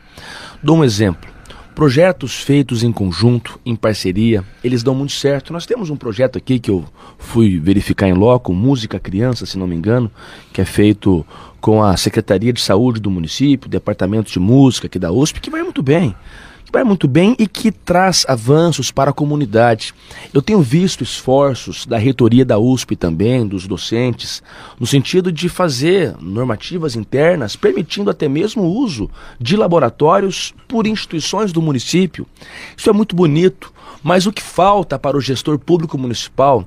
Dou 0.61 0.79
um 0.79 0.85
exemplo. 0.85 1.39
Projetos 1.77 2.35
feitos 2.43 2.83
em 2.83 2.91
conjunto, 2.91 3.61
em 3.65 3.77
parceria, 3.77 4.43
eles 4.65 4.83
dão 4.83 4.97
muito 4.97 5.13
certo. 5.13 5.53
Nós 5.53 5.65
temos 5.65 5.91
um 5.91 5.97
projeto 5.97 6.37
aqui 6.37 6.59
que 6.59 6.73
eu 6.73 6.85
fui 7.17 7.57
verificar 7.61 8.09
em 8.09 8.15
loco, 8.15 8.53
Música 8.53 8.99
Criança, 8.99 9.47
se 9.47 9.57
não 9.57 9.69
me 9.69 9.77
engano, 9.77 10.11
que 10.53 10.61
é 10.61 10.65
feito 10.65 11.25
com 11.61 11.83
a 11.83 11.97
Secretaria 11.97 12.53
de 12.53 12.61
Saúde 12.61 13.01
do 13.01 13.11
município, 13.11 13.69
Departamento 13.69 14.31
de 14.31 14.39
Música 14.39 14.87
aqui 14.87 14.99
da 14.99 15.11
USP, 15.11 15.41
que 15.41 15.51
vai 15.51 15.63
muito 15.63 15.83
bem 15.83 16.15
que 16.69 16.73
vai 16.73 16.85
muito 16.85 17.09
bem 17.09 17.35
e 17.39 17.47
que 17.47 17.73
traz 17.73 18.27
avanços 18.29 18.91
para 18.91 19.09
a 19.09 19.15
comunidade. 19.15 19.95
Eu 20.35 20.43
tenho 20.43 20.61
visto 20.61 21.03
esforços 21.03 21.87
da 21.87 21.97
reitoria 21.97 22.45
da 22.45 22.59
USP 22.59 22.95
também, 22.95 23.47
dos 23.47 23.67
docentes, 23.67 24.43
no 24.79 24.87
sentido 24.87 25.33
de 25.33 25.49
fazer 25.49 26.15
normativas 26.21 26.95
internas 26.95 27.57
permitindo 27.57 28.11
até 28.11 28.29
mesmo 28.29 28.65
o 28.65 28.71
uso 28.71 29.11
de 29.41 29.57
laboratórios 29.57 30.55
por 30.69 30.87
instituições 30.87 31.53
do 31.53 31.63
município. 31.63 32.27
Isso 32.77 32.91
é 32.91 32.93
muito 32.93 33.17
bonito, 33.17 33.73
mas 34.03 34.27
o 34.27 34.33
que 34.33 34.43
falta 34.43 34.99
para 34.99 35.17
o 35.17 35.23
gestor 35.23 35.59
público 35.59 35.97
municipal 35.97 36.67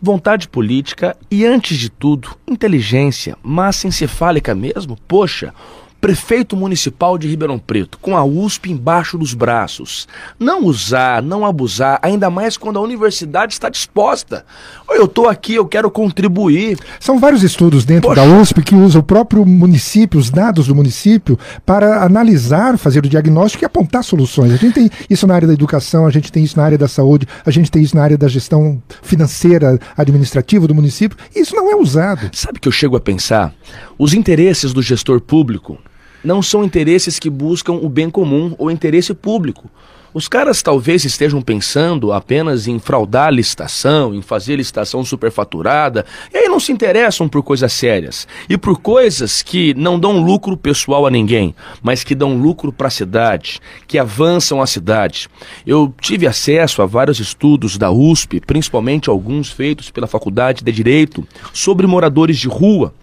vontade 0.00 0.48
política 0.48 1.16
e, 1.30 1.44
antes 1.44 1.76
de 1.76 1.90
tudo, 1.90 2.36
inteligência, 2.46 3.36
massa 3.42 3.86
encefálica 3.86 4.54
mesmo. 4.54 4.96
Poxa, 5.08 5.52
prefeito 6.00 6.56
municipal 6.56 7.18
de 7.18 7.28
Ribeirão 7.28 7.58
Preto, 7.58 7.98
com 7.98 8.16
a 8.16 8.24
USP 8.24 8.70
embaixo 8.70 9.18
dos 9.18 9.34
braços. 9.34 10.06
Não 10.38 10.64
usar, 10.64 11.22
não 11.22 11.44
abusar, 11.44 11.98
ainda 12.02 12.30
mais 12.30 12.56
quando 12.56 12.78
a 12.78 12.82
universidade 12.82 13.52
está 13.52 13.68
disposta. 13.68 14.44
Eu 14.88 15.04
estou 15.04 15.28
aqui, 15.28 15.54
eu 15.54 15.66
quero 15.66 15.90
contribuir. 15.90 16.78
São 17.00 17.18
vários 17.18 17.42
estudos 17.42 17.84
dentro 17.84 18.08
Poxa. 18.08 18.20
da 18.20 18.40
USP 18.40 18.62
que 18.62 18.74
usam 18.74 19.00
o 19.00 19.04
próprio 19.04 19.44
município, 19.44 20.18
os 20.18 20.30
dados 20.30 20.68
do 20.68 20.74
município, 20.74 21.38
para 21.66 22.04
analisar, 22.04 22.78
fazer 22.78 23.04
o 23.04 23.08
diagnóstico 23.08 23.64
e 23.64 23.66
apontar 23.66 24.04
soluções. 24.04 24.52
A 24.52 24.56
gente 24.56 24.74
tem 24.74 24.90
isso 25.10 25.26
na 25.26 25.34
área 25.34 25.48
da 25.48 25.54
educação, 25.54 26.06
a 26.06 26.10
gente 26.10 26.30
tem 26.30 26.44
isso 26.44 26.56
na 26.56 26.64
área 26.64 26.78
da 26.78 26.88
saúde, 26.88 27.26
a 27.44 27.50
gente 27.50 27.70
tem 27.70 27.82
isso 27.82 27.96
na 27.96 28.02
área 28.02 28.16
da 28.16 28.28
gestão 28.28 28.80
financeira, 29.02 29.78
administrativa 29.96 30.66
do 30.66 30.74
município. 30.74 31.18
E 31.34 31.40
isso 31.40 31.54
não 31.54 31.70
é 31.70 31.76
usado. 31.76 32.30
Sabe 32.32 32.60
que 32.60 32.68
eu 32.68 32.72
chego 32.72 32.96
a 32.96 33.00
pensar? 33.00 33.52
Os 33.98 34.14
interesses 34.14 34.72
do 34.72 34.80
gestor 34.80 35.20
público 35.20 35.78
não 36.22 36.42
são 36.42 36.64
interesses 36.64 37.18
que 37.18 37.30
buscam 37.30 37.74
o 37.74 37.88
bem 37.88 38.10
comum 38.10 38.54
ou 38.58 38.70
interesse 38.70 39.14
público. 39.14 39.70
Os 40.14 40.26
caras 40.26 40.62
talvez 40.62 41.04
estejam 41.04 41.42
pensando 41.42 42.12
apenas 42.14 42.66
em 42.66 42.78
fraudar 42.78 43.28
a 43.28 43.30
licitação, 43.30 44.14
em 44.14 44.22
fazer 44.22 44.56
licitação 44.56 45.04
superfaturada, 45.04 46.06
e 46.32 46.38
aí 46.38 46.48
não 46.48 46.58
se 46.58 46.72
interessam 46.72 47.28
por 47.28 47.42
coisas 47.42 47.72
sérias 47.74 48.26
e 48.48 48.56
por 48.56 48.80
coisas 48.80 49.42
que 49.42 49.74
não 49.74 50.00
dão 50.00 50.22
lucro 50.22 50.56
pessoal 50.56 51.06
a 51.06 51.10
ninguém, 51.10 51.54
mas 51.82 52.02
que 52.02 52.14
dão 52.14 52.38
lucro 52.38 52.72
para 52.72 52.88
a 52.88 52.90
cidade, 52.90 53.60
que 53.86 53.98
avançam 53.98 54.62
a 54.62 54.66
cidade. 54.66 55.28
Eu 55.66 55.94
tive 56.00 56.26
acesso 56.26 56.80
a 56.80 56.86
vários 56.86 57.20
estudos 57.20 57.76
da 57.76 57.90
USP, 57.90 58.40
principalmente 58.40 59.10
alguns 59.10 59.50
feitos 59.50 59.90
pela 59.90 60.06
Faculdade 60.06 60.64
de 60.64 60.72
Direito, 60.72 61.24
sobre 61.52 61.86
moradores 61.86 62.38
de 62.38 62.48
rua. 62.48 62.94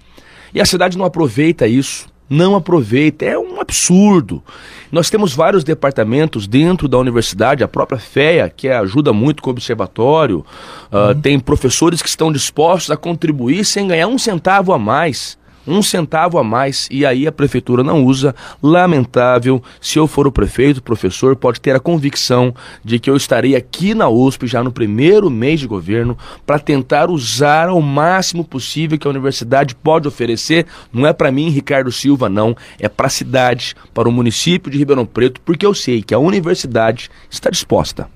E 0.53 0.60
a 0.60 0.65
cidade 0.65 0.98
não 0.98 1.05
aproveita 1.05 1.67
isso 1.67 2.07
não 2.29 2.55
aproveita. 2.55 3.25
É 3.25 3.38
um 3.38 3.60
absurdo. 3.60 4.44
Nós 4.91 5.10
temos 5.10 5.34
vários 5.34 5.63
departamentos 5.63 6.48
dentro 6.48 6.88
da 6.88 6.98
universidade, 6.98 7.63
a 7.63 7.67
própria 7.67 8.00
FEA, 8.00 8.50
que 8.50 8.70
ajuda 8.70 9.12
muito 9.12 9.41
com 9.41 9.50
o 9.50 9.53
observatório, 9.53 10.46
uh, 10.91 11.10
uhum. 11.10 11.22
tem 11.22 11.39
professores 11.39 12.01
que 12.01 12.10
estão 12.10 12.32
dispostos 12.32 12.91
a 12.91 12.98
contribuir 12.98 13.65
sem 13.65 13.88
ganhar 13.88 14.08
um 14.08 14.17
centavo 14.17 14.74
a 14.74 14.79
mais 14.79 15.38
um 15.67 15.81
centavo 15.81 16.38
a 16.38 16.43
mais 16.43 16.88
e 16.91 17.05
aí 17.05 17.27
a 17.27 17.31
prefeitura 17.31 17.84
não 17.84 18.03
usa. 18.03 18.36
Lamentável. 18.62 19.62
Se 19.81 19.98
eu 19.98 20.07
for 20.07 20.27
o 20.27 20.31
prefeito, 20.31 20.77
o 20.77 20.84
professor 20.84 21.36
pode 21.36 21.60
ter 21.60 21.75
a 21.75 21.79
convicção 21.79 22.53
de 22.84 23.00
que 23.00 23.10
eu 23.10 23.15
estarei 23.15 23.55
aqui 23.55 23.93
na 23.93 24.10
USP 24.10 24.48
já 24.48 24.63
no 24.63 24.72
primeiro 24.72 25.29
mês 25.29 25.60
de 25.60 25.67
governo 25.67 26.17
para 26.45 26.60
tentar 26.60 27.10
usar 27.10 27.69
ao 27.69 27.81
máximo 27.81 28.43
possível 28.43 28.98
que 28.98 29.07
a 29.07 29.10
universidade 29.10 29.75
pode 29.75 30.07
oferecer. 30.07 30.65
Não 30.91 31.05
é 31.05 31.13
para 31.13 31.31
mim, 31.31 31.50
Ricardo 31.50 31.91
Silva, 31.91 32.29
não. 32.29 32.55
É 32.79 32.88
para 32.88 33.07
a 33.07 33.10
cidade, 33.10 33.75
para 33.93 34.10
o 34.10 34.12
município 34.12 34.72
de 34.72 34.77
Ribeirão 34.77 35.05
Preto, 35.05 35.41
porque 35.41 35.65
eu 35.65 35.74
sei 35.74 36.01
que 36.01 36.13
a 36.13 36.19
universidade 36.19 37.10
está 37.29 37.50
disposta. 37.50 38.07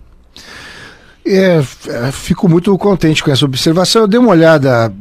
É, 1.26 1.60
é 1.88 2.12
fico 2.12 2.48
muito 2.48 2.76
contente 2.78 3.24
com 3.24 3.32
essa 3.32 3.46
observação. 3.46 4.04
Eu 4.04 4.08
dei 4.08 4.20
uma 4.20 4.32
olhada 4.32 4.92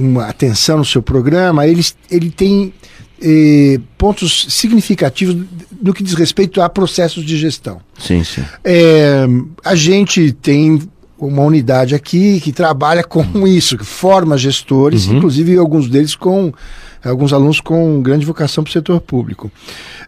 com 0.00 0.18
atenção 0.20 0.78
no 0.78 0.84
seu 0.84 1.02
programa, 1.02 1.66
ele, 1.66 1.84
ele 2.10 2.30
tem 2.30 2.72
eh, 3.20 3.78
pontos 3.98 4.46
significativos 4.48 5.36
no 5.80 5.92
que 5.92 6.02
diz 6.02 6.14
respeito 6.14 6.62
a 6.62 6.68
processos 6.70 7.24
de 7.24 7.36
gestão. 7.36 7.80
Sim, 7.98 8.24
sim. 8.24 8.42
É, 8.64 9.26
a 9.62 9.74
gente 9.74 10.32
tem 10.32 10.80
uma 11.18 11.42
unidade 11.42 11.94
aqui 11.94 12.40
que 12.40 12.50
trabalha 12.50 13.04
com 13.04 13.46
isso, 13.46 13.76
que 13.76 13.84
forma 13.84 14.38
gestores, 14.38 15.06
uhum. 15.06 15.18
inclusive 15.18 15.58
alguns 15.58 15.86
deles 15.86 16.14
com 16.14 16.52
alguns 17.08 17.32
alunos 17.32 17.60
com 17.60 18.02
grande 18.02 18.26
vocação 18.26 18.62
para 18.62 18.70
o 18.70 18.72
setor 18.72 19.00
público. 19.00 19.50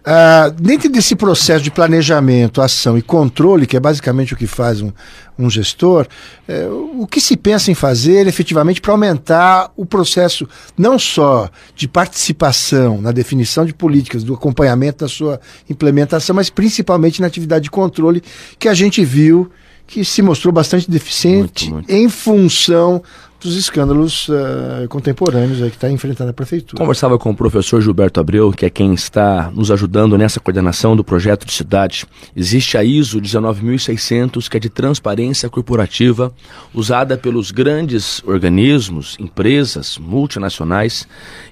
Uh, 0.00 0.50
dentro 0.60 0.90
desse 0.90 1.14
processo 1.14 1.62
de 1.62 1.70
planejamento, 1.70 2.60
ação 2.60 2.98
e 2.98 3.02
controle, 3.02 3.66
que 3.66 3.76
é 3.76 3.80
basicamente 3.80 4.34
o 4.34 4.36
que 4.36 4.46
faz 4.46 4.80
um, 4.80 4.90
um 5.38 5.48
gestor, 5.48 6.06
é, 6.46 6.66
o 6.66 7.06
que 7.06 7.20
se 7.20 7.36
pensa 7.36 7.70
em 7.70 7.74
fazer 7.74 8.26
efetivamente 8.26 8.80
para 8.80 8.92
aumentar 8.92 9.70
o 9.76 9.86
processo 9.86 10.48
não 10.76 10.98
só 10.98 11.48
de 11.74 11.88
participação 11.88 13.00
na 13.00 13.12
definição 13.12 13.64
de 13.64 13.72
políticas, 13.72 14.24
do 14.24 14.34
acompanhamento 14.34 15.04
da 15.04 15.08
sua 15.08 15.40
implementação, 15.68 16.34
mas 16.34 16.50
principalmente 16.50 17.20
na 17.20 17.26
atividade 17.26 17.64
de 17.64 17.70
controle 17.70 18.22
que 18.58 18.68
a 18.68 18.74
gente 18.74 19.04
viu 19.04 19.50
que 19.86 20.04
se 20.04 20.22
mostrou 20.22 20.52
bastante 20.52 20.90
deficiente 20.90 21.70
muito, 21.70 21.88
muito. 21.88 21.92
em 21.92 22.08
função 22.08 23.02
dos 23.42 23.56
escândalos 23.56 24.28
uh, 24.28 24.88
contemporâneos 24.88 25.60
aí 25.60 25.70
que 25.70 25.76
está 25.76 25.90
enfrentando 25.90 26.30
a 26.30 26.32
prefeitura. 26.32 26.80
Conversava 26.80 27.18
com 27.18 27.30
o 27.30 27.34
professor 27.34 27.80
Gilberto 27.80 28.20
Abreu, 28.20 28.52
que 28.52 28.64
é 28.64 28.70
quem 28.70 28.94
está 28.94 29.50
nos 29.52 29.70
ajudando 29.70 30.16
nessa 30.16 30.38
coordenação 30.38 30.94
do 30.94 31.02
projeto 31.02 31.44
de 31.44 31.52
cidade. 31.52 32.06
Existe 32.36 32.78
a 32.78 32.84
ISO 32.84 33.20
19600, 33.20 34.48
que 34.48 34.56
é 34.56 34.60
de 34.60 34.70
transparência 34.70 35.50
corporativa, 35.50 36.32
usada 36.72 37.16
pelos 37.16 37.50
grandes 37.50 38.22
organismos, 38.24 39.16
empresas 39.18 39.98
multinacionais. 39.98 41.08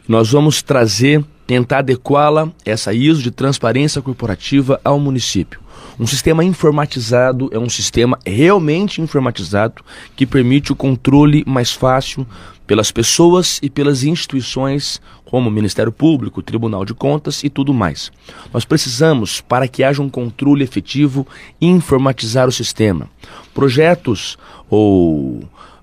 Nós 0.06 0.30
vamos 0.30 0.62
trazer, 0.62 1.24
tentar 1.46 1.78
adequá-la, 1.78 2.50
essa 2.64 2.92
ISO 2.92 3.22
de 3.22 3.30
transparência 3.30 4.00
corporativa, 4.00 4.80
ao 4.84 4.98
município. 5.00 5.60
Um 5.98 6.06
sistema 6.06 6.44
informatizado 6.44 7.50
é 7.52 7.58
um 7.58 7.68
sistema 7.68 8.18
realmente 8.24 9.00
informatizado 9.00 9.82
que 10.16 10.26
permite 10.26 10.72
o 10.72 10.76
controle 10.76 11.44
mais 11.46 11.72
fácil 11.72 12.26
pelas 12.66 12.92
pessoas 12.92 13.58
e 13.62 13.68
pelas 13.68 14.04
instituições 14.04 15.00
como 15.24 15.48
o 15.48 15.52
Ministério 15.52 15.92
Público, 15.92 16.42
Tribunal 16.42 16.84
de 16.84 16.94
Contas 16.94 17.42
e 17.42 17.50
tudo 17.50 17.74
mais. 17.74 18.12
Nós 18.52 18.64
precisamos, 18.64 19.40
para 19.40 19.66
que 19.66 19.82
haja 19.82 20.00
um 20.00 20.08
controle 20.08 20.62
efetivo, 20.62 21.26
informatizar 21.60 22.48
o 22.48 22.52
sistema. 22.52 23.08
Projetos 23.52 24.38
ou 24.68 25.38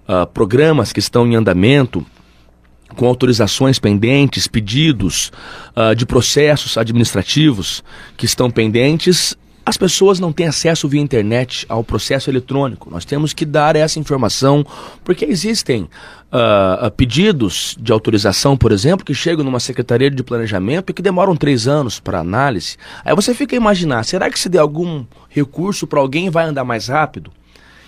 uh, 0.07 0.27
programas 0.33 0.93
que 0.93 0.99
estão 0.99 1.27
em 1.27 1.35
andamento 1.35 2.05
com 2.95 3.05
autorizações 3.05 3.79
pendentes, 3.79 4.47
pedidos 4.47 5.31
uh, 5.75 5.93
de 5.93 6.05
processos 6.05 6.77
administrativos 6.77 7.83
que 8.15 8.25
estão 8.25 8.49
pendentes, 8.49 9.35
as 9.67 9.75
pessoas 9.75 10.17
não 10.17 10.31
têm 10.31 10.47
acesso 10.47 10.87
via 10.87 11.01
internet 11.01 11.65
ao 11.67 11.83
processo 11.83 12.29
eletrônico. 12.29 12.89
Nós 12.89 13.03
temos 13.03 13.33
que 13.33 13.43
dar 13.43 13.75
essa 13.75 13.99
informação, 13.99 14.65
porque 15.03 15.25
existem 15.25 15.89
uh, 16.31 16.89
pedidos 16.91 17.75
de 17.77 17.91
autorização, 17.91 18.55
por 18.55 18.71
exemplo, 18.71 19.05
que 19.05 19.13
chegam 19.13 19.43
numa 19.43 19.59
secretaria 19.59 20.09
de 20.09 20.23
planejamento 20.23 20.89
e 20.89 20.93
que 20.93 21.01
demoram 21.01 21.35
três 21.35 21.67
anos 21.67 21.99
para 21.99 22.21
análise. 22.21 22.77
Aí 23.03 23.13
você 23.13 23.33
fica 23.33 23.57
a 23.57 23.57
imaginar: 23.57 24.05
será 24.05 24.29
que 24.29 24.39
se 24.39 24.47
der 24.47 24.59
algum 24.59 25.03
recurso 25.27 25.85
para 25.85 25.99
alguém 25.99 26.29
vai 26.29 26.45
andar 26.45 26.63
mais 26.63 26.87
rápido? 26.87 27.29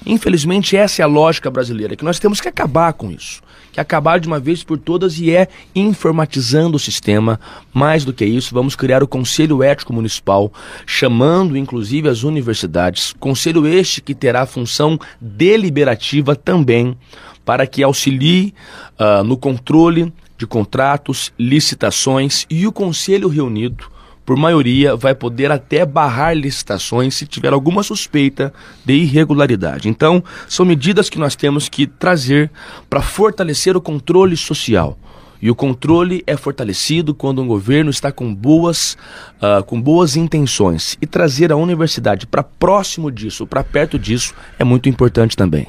Infelizmente, 0.05 0.75
essa 0.75 1.01
é 1.01 1.03
a 1.03 1.07
lógica 1.07 1.50
brasileira, 1.50 1.95
que 1.95 2.03
nós 2.03 2.19
temos 2.19 2.41
que 2.41 2.50
acabar 2.50 2.91
com 2.91 3.09
isso. 3.09 3.41
Que 3.71 3.79
acabar 3.79 4.19
de 4.19 4.27
uma 4.27 4.39
vez 4.39 4.63
por 4.63 4.77
todas 4.77 5.19
e 5.19 5.31
é 5.31 5.47
informatizando 5.75 6.77
o 6.77 6.79
sistema. 6.79 7.39
Mais 7.73 8.03
do 8.03 8.13
que 8.13 8.25
isso, 8.25 8.53
vamos 8.53 8.75
criar 8.75 9.03
o 9.03 9.07
Conselho 9.07 9.61
Ético 9.61 9.93
Municipal, 9.93 10.51
chamando 10.85 11.57
inclusive 11.57 12.09
as 12.09 12.23
universidades. 12.23 13.13
Conselho 13.19 13.67
este 13.67 14.01
que 14.01 14.15
terá 14.15 14.45
função 14.45 14.99
deliberativa 15.21 16.35
também, 16.35 16.97
para 17.45 17.67
que 17.67 17.83
auxilie 17.83 18.53
uh, 18.99 19.23
no 19.23 19.38
controle 19.38 20.11
de 20.38 20.47
contratos, 20.47 21.33
licitações 21.38 22.45
e 22.49 22.65
o 22.65 22.71
Conselho 22.71 23.27
reunido 23.27 23.99
por 24.29 24.38
maioria, 24.38 24.95
vai 24.95 25.15
poder 25.15 25.51
até 25.51 25.83
barrar 25.83 26.38
licitações 26.38 27.15
se 27.15 27.25
tiver 27.25 27.51
alguma 27.51 27.81
suspeita 27.81 28.53
de 28.86 28.93
irregularidade. 28.93 29.89
Então, 29.89 30.24
são 30.48 30.63
medidas 30.63 31.09
que 31.09 31.17
nós 31.17 31.36
temos 31.36 31.67
que 31.67 31.88
trazer 31.88 32.51
para 32.88 33.01
fortalecer 33.01 33.75
o 33.75 33.81
controle 33.81 34.38
social. 34.38 34.95
E 35.41 35.50
o 35.50 35.55
controle 35.55 36.24
é 36.27 36.38
fortalecido 36.38 37.15
quando 37.15 37.41
um 37.41 37.48
governo 37.48 37.89
está 37.89 38.12
com 38.12 38.31
boas, 38.31 38.95
uh, 39.41 39.63
com 39.63 39.81
boas 39.81 40.15
intenções. 40.15 40.95
E 41.01 41.07
trazer 41.07 41.51
a 41.51 41.55
universidade 41.55 42.27
para 42.27 42.43
próximo 42.43 43.12
disso, 43.12 43.48
para 43.48 43.63
perto 43.63 43.98
disso, 43.98 44.36
é 44.59 44.63
muito 44.63 44.88
importante 44.88 45.36
também. 45.36 45.65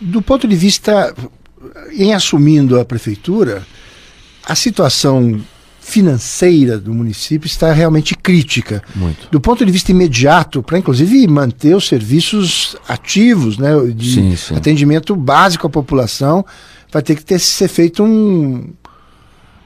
Do 0.00 0.22
ponto 0.22 0.48
de 0.48 0.56
vista, 0.56 1.14
em 1.92 2.14
assumindo 2.14 2.80
a 2.80 2.86
prefeitura, 2.86 3.62
a 4.46 4.54
situação 4.54 5.42
financeira 5.82 6.78
do 6.78 6.94
município 6.94 7.46
está 7.46 7.72
realmente 7.72 8.14
crítica. 8.14 8.82
Muito. 8.94 9.28
Do 9.30 9.40
ponto 9.40 9.66
de 9.66 9.72
vista 9.72 9.90
imediato, 9.90 10.62
para 10.62 10.78
inclusive 10.78 11.26
manter 11.26 11.74
os 11.74 11.88
serviços 11.88 12.76
ativos, 12.88 13.58
né, 13.58 13.72
de 13.88 14.14
sim, 14.14 14.36
sim. 14.36 14.54
atendimento 14.54 15.16
básico 15.16 15.66
à 15.66 15.70
população, 15.70 16.46
vai 16.90 17.02
ter 17.02 17.16
que 17.16 17.24
ter, 17.24 17.40
ser 17.40 17.66
feito 17.66 18.04
um, 18.04 18.72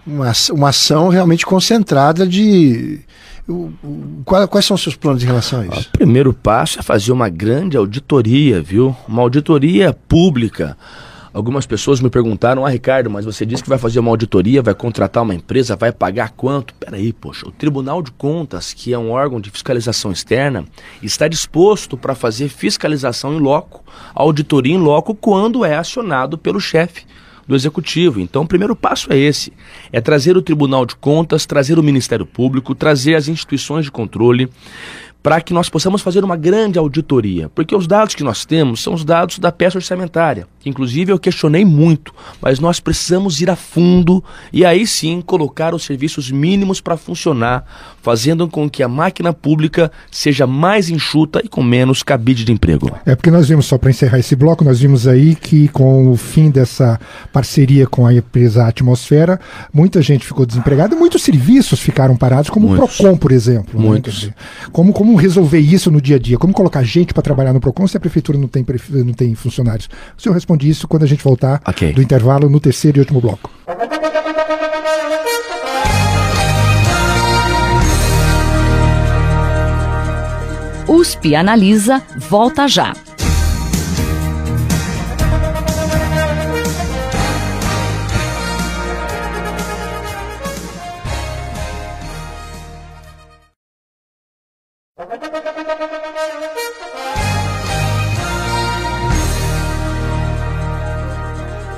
uma, 0.06 0.32
uma 0.52 0.68
ação 0.70 1.11
realmente 1.11 1.44
concentrada 1.44 2.26
de. 2.26 3.00
O, 3.46 3.70
o, 3.85 4.23
qual, 4.25 4.49
quais 4.49 4.64
são 4.64 4.75
os 4.75 4.82
seus 4.82 4.96
planos 4.96 5.23
em 5.23 5.26
relação 5.26 5.61
a 5.61 5.66
isso? 5.66 5.88
O 5.94 5.99
primeiro 5.99 6.32
passo 6.32 6.80
é 6.80 6.82
fazer 6.82 7.12
uma 7.12 7.28
grande 7.28 7.76
auditoria, 7.76 8.61
viu? 8.62 8.96
Uma 9.06 9.20
auditoria 9.20 9.92
pública 9.92 10.76
Algumas 11.37 11.66
pessoas 11.66 12.00
me 12.00 12.09
perguntaram, 12.09 12.64
ah, 12.64 12.71
Ricardo, 12.71 13.11
mas 13.11 13.26
você 13.26 13.45
disse 13.45 13.62
que 13.62 13.69
vai 13.69 13.76
fazer 13.76 14.00
uma 14.00 14.09
auditoria, 14.11 14.62
vai 14.62 14.73
contratar 14.73 15.23
uma 15.23 15.35
empresa, 15.35 15.76
vai 15.76 15.93
pagar 15.93 16.31
quanto? 16.31 16.73
Peraí, 16.73 17.12
poxa, 17.12 17.47
o 17.47 17.52
Tribunal 17.52 18.00
de 18.00 18.11
Contas, 18.11 18.73
que 18.73 18.95
é 18.95 18.99
um 18.99 19.11
órgão 19.11 19.38
de 19.38 19.50
fiscalização 19.50 20.11
externa, 20.11 20.64
está 21.03 21.29
disposto 21.29 21.94
para 21.94 22.14
fazer 22.14 22.49
fiscalização 22.49 23.35
em 23.35 23.38
loco, 23.38 23.85
auditoria 24.14 24.72
em 24.72 24.79
loco, 24.79 25.14
quando 25.14 25.62
é 25.62 25.77
acionado 25.77 26.38
pelo 26.38 26.59
chefe 26.59 27.05
do 27.46 27.55
executivo. 27.55 28.18
Então, 28.18 28.44
o 28.44 28.49
primeiro 28.49 28.75
passo 28.75 29.12
é 29.12 29.18
esse: 29.18 29.53
é 29.92 30.01
trazer 30.01 30.38
o 30.38 30.42
Tribunal 30.42 30.87
de 30.87 30.96
Contas, 30.96 31.44
trazer 31.44 31.79
o 31.79 31.83
Ministério 31.83 32.25
Público, 32.25 32.75
trazer 32.75 33.14
as 33.14 33.29
instituições 33.29 33.85
de 33.85 33.90
controle 33.90 34.49
para 35.27 35.40
que 35.40 35.53
nós 35.53 35.68
possamos 35.68 36.03
fazer 36.03 36.22
uma 36.22 36.37
grande 36.37 36.79
auditoria, 36.79 37.49
porque 37.49 37.75
os 37.75 37.88
dados 37.88 38.14
que 38.14 38.22
nós 38.22 38.44
temos 38.44 38.81
são 38.81 38.94
os 38.94 39.05
dados 39.05 39.40
da 39.40 39.51
peça 39.51 39.77
orçamentária, 39.77 40.46
que 40.66 40.70
inclusive 40.70 41.12
eu 41.12 41.18
questionei 41.18 41.64
muito, 41.64 42.12
mas 42.42 42.59
nós 42.59 42.81
precisamos 42.81 43.40
ir 43.40 43.48
a 43.48 43.55
fundo 43.55 44.22
e 44.52 44.64
aí 44.64 44.85
sim 44.85 45.20
colocar 45.20 45.74
os 45.74 45.85
serviços 45.85 46.29
mínimos 46.31 46.81
para 46.81 46.96
funcionar, 46.96 47.64
fazendo 48.02 48.48
com 48.48 48.68
que 48.68 48.83
a 48.83 48.88
máquina 48.88 49.33
pública 49.33 49.92
seja 50.11 50.46
mais 50.46 50.90
enxuta 50.90 51.40
e 51.44 51.48
com 51.48 51.62
menos 51.62 52.02
cabide 52.02 52.44
de 52.44 52.52
emprego. 52.52 52.90
É 53.07 53.14
porque 53.14 53.31
nós 53.31 53.48
vimos, 53.48 53.66
só 53.66 53.79
para 53.79 53.90
encerrar 53.90 54.18
esse 54.18 54.35
bloco, 54.35 54.64
nós 54.64 54.81
vimos 54.81 55.07
aí 55.07 55.37
que 55.37 55.68
com 55.68 56.11
o 56.11 56.16
fim 56.16 56.50
dessa 56.50 56.98
parceria 57.33 57.87
com 57.87 58.05
a 58.05 58.12
empresa 58.12 58.66
Atmosfera, 58.66 59.38
muita 59.72 60.02
gente 60.02 60.26
ficou 60.26 60.44
desempregada 60.44 60.96
e 60.96 60.98
muitos 60.98 61.22
serviços 61.22 61.79
ficaram 61.79 62.16
parados, 62.16 62.50
como 62.50 62.68
muitos. 62.68 62.94
o 62.94 63.02
PROCON, 63.02 63.16
por 63.16 63.31
exemplo. 63.31 63.81
Né? 63.81 63.87
Muitos. 63.87 64.24
Né? 64.24 64.35
Como, 64.72 64.92
como 64.92 65.14
resolver 65.14 65.61
isso 65.61 65.90
no 65.90 66.00
dia 66.00 66.16
a 66.16 66.18
dia? 66.18 66.38
Como 66.38 66.52
colocar 66.52 66.83
gente 66.83 67.14
para 67.14 67.22
trabalhar 67.22 67.52
no 67.52 67.61
PROCON 67.61 67.87
se 67.87 67.96
a 67.96 68.00
prefeitura 68.00 68.37
não 68.37 68.48
tem, 68.48 68.64
não 69.05 69.12
tem 69.12 69.35
funcionários? 69.37 69.88
O 70.16 70.22
senhor 70.22 70.35
responde 70.35 70.56
isso 70.64 70.88
quando 70.88 71.03
a 71.03 71.07
gente 71.07 71.23
voltar 71.23 71.61
okay. 71.66 71.92
do 71.92 72.03
intervalo 72.03 72.49
no 72.49 72.61
terceiro 72.61 72.99
e 72.99 73.01
último 73.01 73.21
bloco. 73.21 73.51
USP 80.88 81.35
Analisa 81.35 82.01
volta 82.16 82.69
já. 82.69 82.95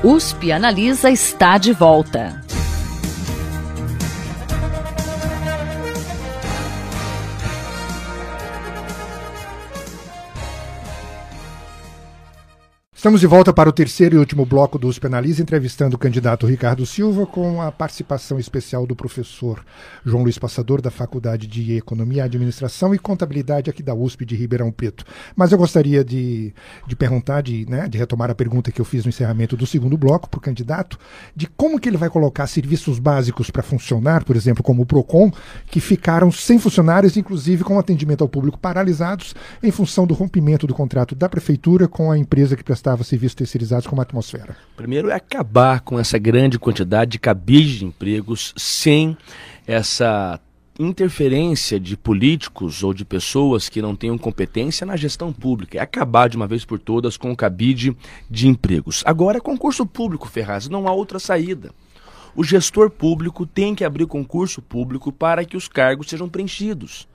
USP 0.08 0.52
Analisa 0.52 1.10
está 1.10 1.58
de 1.58 1.74
volta. 1.74 2.47
Estamos 13.08 13.22
de 13.22 13.26
volta 13.26 13.54
para 13.54 13.70
o 13.70 13.72
terceiro 13.72 14.16
e 14.16 14.18
último 14.18 14.44
bloco 14.44 14.78
do 14.78 14.86
USP 14.86 15.06
Analisa, 15.06 15.40
entrevistando 15.40 15.96
o 15.96 15.98
candidato 15.98 16.46
Ricardo 16.46 16.84
Silva, 16.84 17.24
com 17.24 17.62
a 17.62 17.72
participação 17.72 18.38
especial 18.38 18.86
do 18.86 18.94
professor 18.94 19.64
João 20.04 20.24
Luiz 20.24 20.36
Passador, 20.36 20.82
da 20.82 20.90
Faculdade 20.90 21.46
de 21.46 21.74
Economia, 21.74 22.24
Administração 22.24 22.94
e 22.94 22.98
Contabilidade 22.98 23.70
aqui 23.70 23.82
da 23.82 23.94
USP 23.94 24.26
de 24.26 24.36
Ribeirão 24.36 24.70
Preto. 24.70 25.06
Mas 25.34 25.52
eu 25.52 25.56
gostaria 25.56 26.04
de, 26.04 26.52
de 26.86 26.94
perguntar, 26.94 27.40
de, 27.40 27.64
né, 27.66 27.88
de 27.88 27.96
retomar 27.96 28.30
a 28.30 28.34
pergunta 28.34 28.70
que 28.70 28.78
eu 28.78 28.84
fiz 28.84 29.06
no 29.06 29.08
encerramento 29.08 29.56
do 29.56 29.66
segundo 29.66 29.96
bloco 29.96 30.28
para 30.28 30.36
o 30.36 30.42
candidato, 30.42 30.98
de 31.34 31.46
como 31.46 31.80
que 31.80 31.88
ele 31.88 31.96
vai 31.96 32.10
colocar 32.10 32.46
serviços 32.46 32.98
básicos 32.98 33.50
para 33.50 33.62
funcionar, 33.62 34.22
por 34.22 34.36
exemplo, 34.36 34.62
como 34.62 34.82
o 34.82 34.86
PROCON, 34.86 35.32
que 35.70 35.80
ficaram 35.80 36.30
sem 36.30 36.58
funcionários, 36.58 37.16
inclusive 37.16 37.64
com 37.64 37.78
atendimento 37.78 38.20
ao 38.20 38.28
público 38.28 38.58
paralisados, 38.58 39.34
em 39.62 39.70
função 39.70 40.06
do 40.06 40.12
rompimento 40.12 40.66
do 40.66 40.74
contrato 40.74 41.14
da 41.14 41.26
Prefeitura 41.26 41.88
com 41.88 42.10
a 42.10 42.18
empresa 42.18 42.54
que 42.54 42.62
prestava 42.62 42.97
prestava 42.98 43.04
serviços 43.04 43.34
terceirizados 43.34 43.86
como 43.86 44.02
atmosfera? 44.02 44.56
Primeiro 44.76 45.10
é 45.10 45.14
acabar 45.14 45.80
com 45.80 45.98
essa 45.98 46.18
grande 46.18 46.58
quantidade 46.58 47.12
de 47.12 47.18
cabide 47.18 47.78
de 47.78 47.84
empregos 47.84 48.52
sem 48.56 49.16
essa 49.66 50.40
interferência 50.78 51.78
de 51.80 51.96
políticos 51.96 52.82
ou 52.82 52.94
de 52.94 53.04
pessoas 53.04 53.68
que 53.68 53.82
não 53.82 53.96
tenham 53.96 54.16
competência 54.16 54.86
na 54.86 54.96
gestão 54.96 55.32
pública. 55.32 55.78
É 55.78 55.80
acabar 55.80 56.28
de 56.28 56.36
uma 56.36 56.46
vez 56.46 56.64
por 56.64 56.78
todas 56.78 57.16
com 57.16 57.32
o 57.32 57.36
cabide 57.36 57.96
de 58.30 58.46
empregos. 58.46 59.02
Agora 59.04 59.38
é 59.38 59.40
concurso 59.40 59.84
público, 59.84 60.28
Ferraz, 60.28 60.68
não 60.68 60.86
há 60.86 60.92
outra 60.92 61.18
saída. 61.18 61.72
O 62.36 62.44
gestor 62.44 62.90
público 62.90 63.44
tem 63.44 63.74
que 63.74 63.84
abrir 63.84 64.06
concurso 64.06 64.62
público 64.62 65.10
para 65.10 65.44
que 65.44 65.56
os 65.56 65.66
cargos 65.66 66.08
sejam 66.08 66.28
preenchidos. 66.28 67.08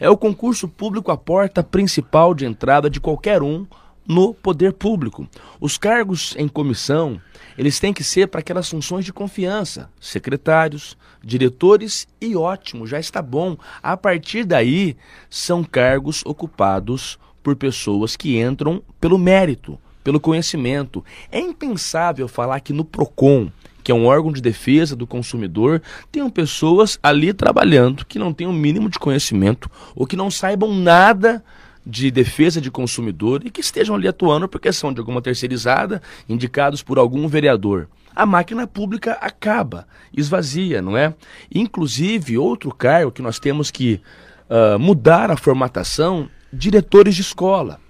É 0.00 0.08
o 0.08 0.16
concurso 0.16 0.66
público 0.66 1.12
a 1.12 1.16
porta 1.16 1.62
principal 1.62 2.34
de 2.34 2.46
entrada 2.46 2.88
de 2.88 2.98
qualquer 2.98 3.42
um 3.42 3.66
no 4.06 4.34
poder 4.34 4.72
público. 4.72 5.28
Os 5.60 5.78
cargos 5.78 6.34
em 6.36 6.48
comissão, 6.48 7.20
eles 7.56 7.78
têm 7.78 7.92
que 7.92 8.04
ser 8.04 8.28
para 8.28 8.40
aquelas 8.40 8.68
funções 8.68 9.04
de 9.04 9.12
confiança, 9.12 9.90
secretários, 10.00 10.96
diretores 11.22 12.06
e 12.20 12.34
ótimo, 12.34 12.86
já 12.86 12.98
está 12.98 13.22
bom. 13.22 13.56
A 13.82 13.96
partir 13.96 14.44
daí, 14.44 14.96
são 15.30 15.62
cargos 15.62 16.22
ocupados 16.24 17.18
por 17.42 17.56
pessoas 17.56 18.16
que 18.16 18.40
entram 18.40 18.82
pelo 19.00 19.18
mérito, 19.18 19.78
pelo 20.02 20.20
conhecimento. 20.20 21.04
É 21.30 21.38
impensável 21.38 22.28
falar 22.28 22.60
que 22.60 22.72
no 22.72 22.84
Procon, 22.84 23.50
que 23.82 23.90
é 23.90 23.94
um 23.94 24.06
órgão 24.06 24.32
de 24.32 24.40
defesa 24.40 24.94
do 24.94 25.06
consumidor, 25.06 25.82
tenham 26.10 26.30
pessoas 26.30 26.98
ali 27.02 27.32
trabalhando 27.32 28.06
que 28.06 28.18
não 28.18 28.32
tenham 28.32 28.52
o 28.52 28.56
mínimo 28.56 28.88
de 28.88 28.98
conhecimento 28.98 29.70
ou 29.94 30.06
que 30.06 30.16
não 30.16 30.30
saibam 30.30 30.72
nada 30.72 31.42
de 31.84 32.10
defesa 32.10 32.60
de 32.60 32.70
consumidor 32.70 33.42
e 33.44 33.50
que 33.50 33.60
estejam 33.60 33.96
ali 33.96 34.06
atuando 34.06 34.48
porque 34.48 34.72
são 34.72 34.92
de 34.92 35.00
alguma 35.00 35.20
terceirizada, 35.20 36.00
indicados 36.28 36.82
por 36.82 36.98
algum 36.98 37.26
vereador. 37.26 37.88
A 38.14 38.26
máquina 38.26 38.66
pública 38.66 39.12
acaba, 39.14 39.86
esvazia, 40.14 40.82
não 40.82 40.96
é? 40.96 41.14
Inclusive, 41.52 42.38
outro 42.38 42.72
cargo 42.72 43.10
que 43.10 43.22
nós 43.22 43.38
temos 43.38 43.70
que 43.70 44.00
uh, 44.48 44.78
mudar 44.78 45.30
a 45.30 45.36
formatação, 45.36 46.28
diretores 46.52 47.14
de 47.14 47.22
escola. 47.22 47.80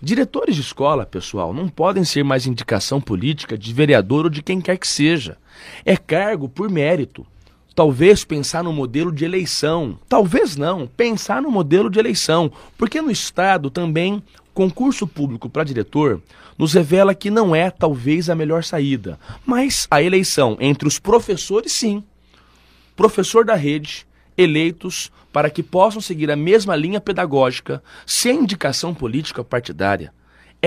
Diretores 0.00 0.54
de 0.54 0.60
escola, 0.60 1.06
pessoal, 1.06 1.52
não 1.52 1.68
podem 1.68 2.04
ser 2.04 2.22
mais 2.22 2.46
indicação 2.46 3.00
política 3.00 3.56
de 3.56 3.72
vereador 3.72 4.24
ou 4.24 4.30
de 4.30 4.42
quem 4.42 4.60
quer 4.60 4.76
que 4.76 4.88
seja. 4.88 5.36
É 5.84 5.96
cargo 5.96 6.48
por 6.48 6.70
mérito. 6.70 7.26
Talvez 7.76 8.24
pensar 8.24 8.64
no 8.64 8.72
modelo 8.72 9.12
de 9.12 9.22
eleição. 9.22 9.98
Talvez 10.08 10.56
não, 10.56 10.86
pensar 10.86 11.42
no 11.42 11.50
modelo 11.50 11.90
de 11.90 11.98
eleição. 11.98 12.50
Porque 12.78 13.02
no 13.02 13.10
Estado 13.10 13.68
também, 13.68 14.22
concurso 14.54 15.06
público 15.06 15.46
para 15.50 15.62
diretor 15.62 16.22
nos 16.56 16.72
revela 16.72 17.14
que 17.14 17.30
não 17.30 17.54
é 17.54 17.70
talvez 17.70 18.30
a 18.30 18.34
melhor 18.34 18.64
saída. 18.64 19.20
Mas 19.44 19.86
a 19.90 20.02
eleição 20.02 20.56
entre 20.58 20.88
os 20.88 20.98
professores, 20.98 21.70
sim. 21.70 22.02
Professor 22.96 23.44
da 23.44 23.54
rede, 23.54 24.06
eleitos 24.38 25.12
para 25.30 25.50
que 25.50 25.62
possam 25.62 26.00
seguir 26.00 26.30
a 26.30 26.36
mesma 26.36 26.74
linha 26.74 26.98
pedagógica, 26.98 27.82
sem 28.06 28.40
indicação 28.40 28.94
política 28.94 29.44
partidária. 29.44 30.14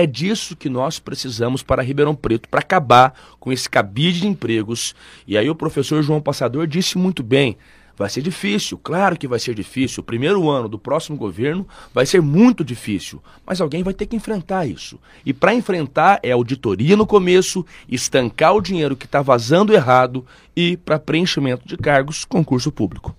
É 0.00 0.06
disso 0.06 0.56
que 0.56 0.70
nós 0.70 0.98
precisamos 0.98 1.62
para 1.62 1.82
Ribeirão 1.82 2.14
Preto, 2.14 2.48
para 2.48 2.60
acabar 2.60 3.12
com 3.38 3.52
esse 3.52 3.68
cabide 3.68 4.20
de 4.20 4.28
empregos. 4.28 4.94
E 5.26 5.36
aí 5.36 5.50
o 5.50 5.54
professor 5.54 6.02
João 6.02 6.22
Passador 6.22 6.66
disse 6.66 6.96
muito 6.96 7.22
bem: 7.22 7.58
vai 7.98 8.08
ser 8.08 8.22
difícil, 8.22 8.78
claro 8.78 9.14
que 9.14 9.28
vai 9.28 9.38
ser 9.38 9.54
difícil. 9.54 10.00
O 10.00 10.04
primeiro 10.04 10.48
ano 10.48 10.70
do 10.70 10.78
próximo 10.78 11.18
governo 11.18 11.68
vai 11.92 12.06
ser 12.06 12.22
muito 12.22 12.64
difícil, 12.64 13.22
mas 13.44 13.60
alguém 13.60 13.82
vai 13.82 13.92
ter 13.92 14.06
que 14.06 14.16
enfrentar 14.16 14.64
isso. 14.64 14.98
E 15.22 15.34
para 15.34 15.52
enfrentar 15.52 16.18
é 16.22 16.30
auditoria 16.30 16.96
no 16.96 17.06
começo, 17.06 17.62
estancar 17.86 18.54
o 18.54 18.62
dinheiro 18.62 18.96
que 18.96 19.04
está 19.04 19.20
vazando 19.20 19.74
errado 19.74 20.24
e 20.56 20.78
para 20.78 20.98
preenchimento 20.98 21.68
de 21.68 21.76
cargos, 21.76 22.24
concurso 22.24 22.72
público. 22.72 23.14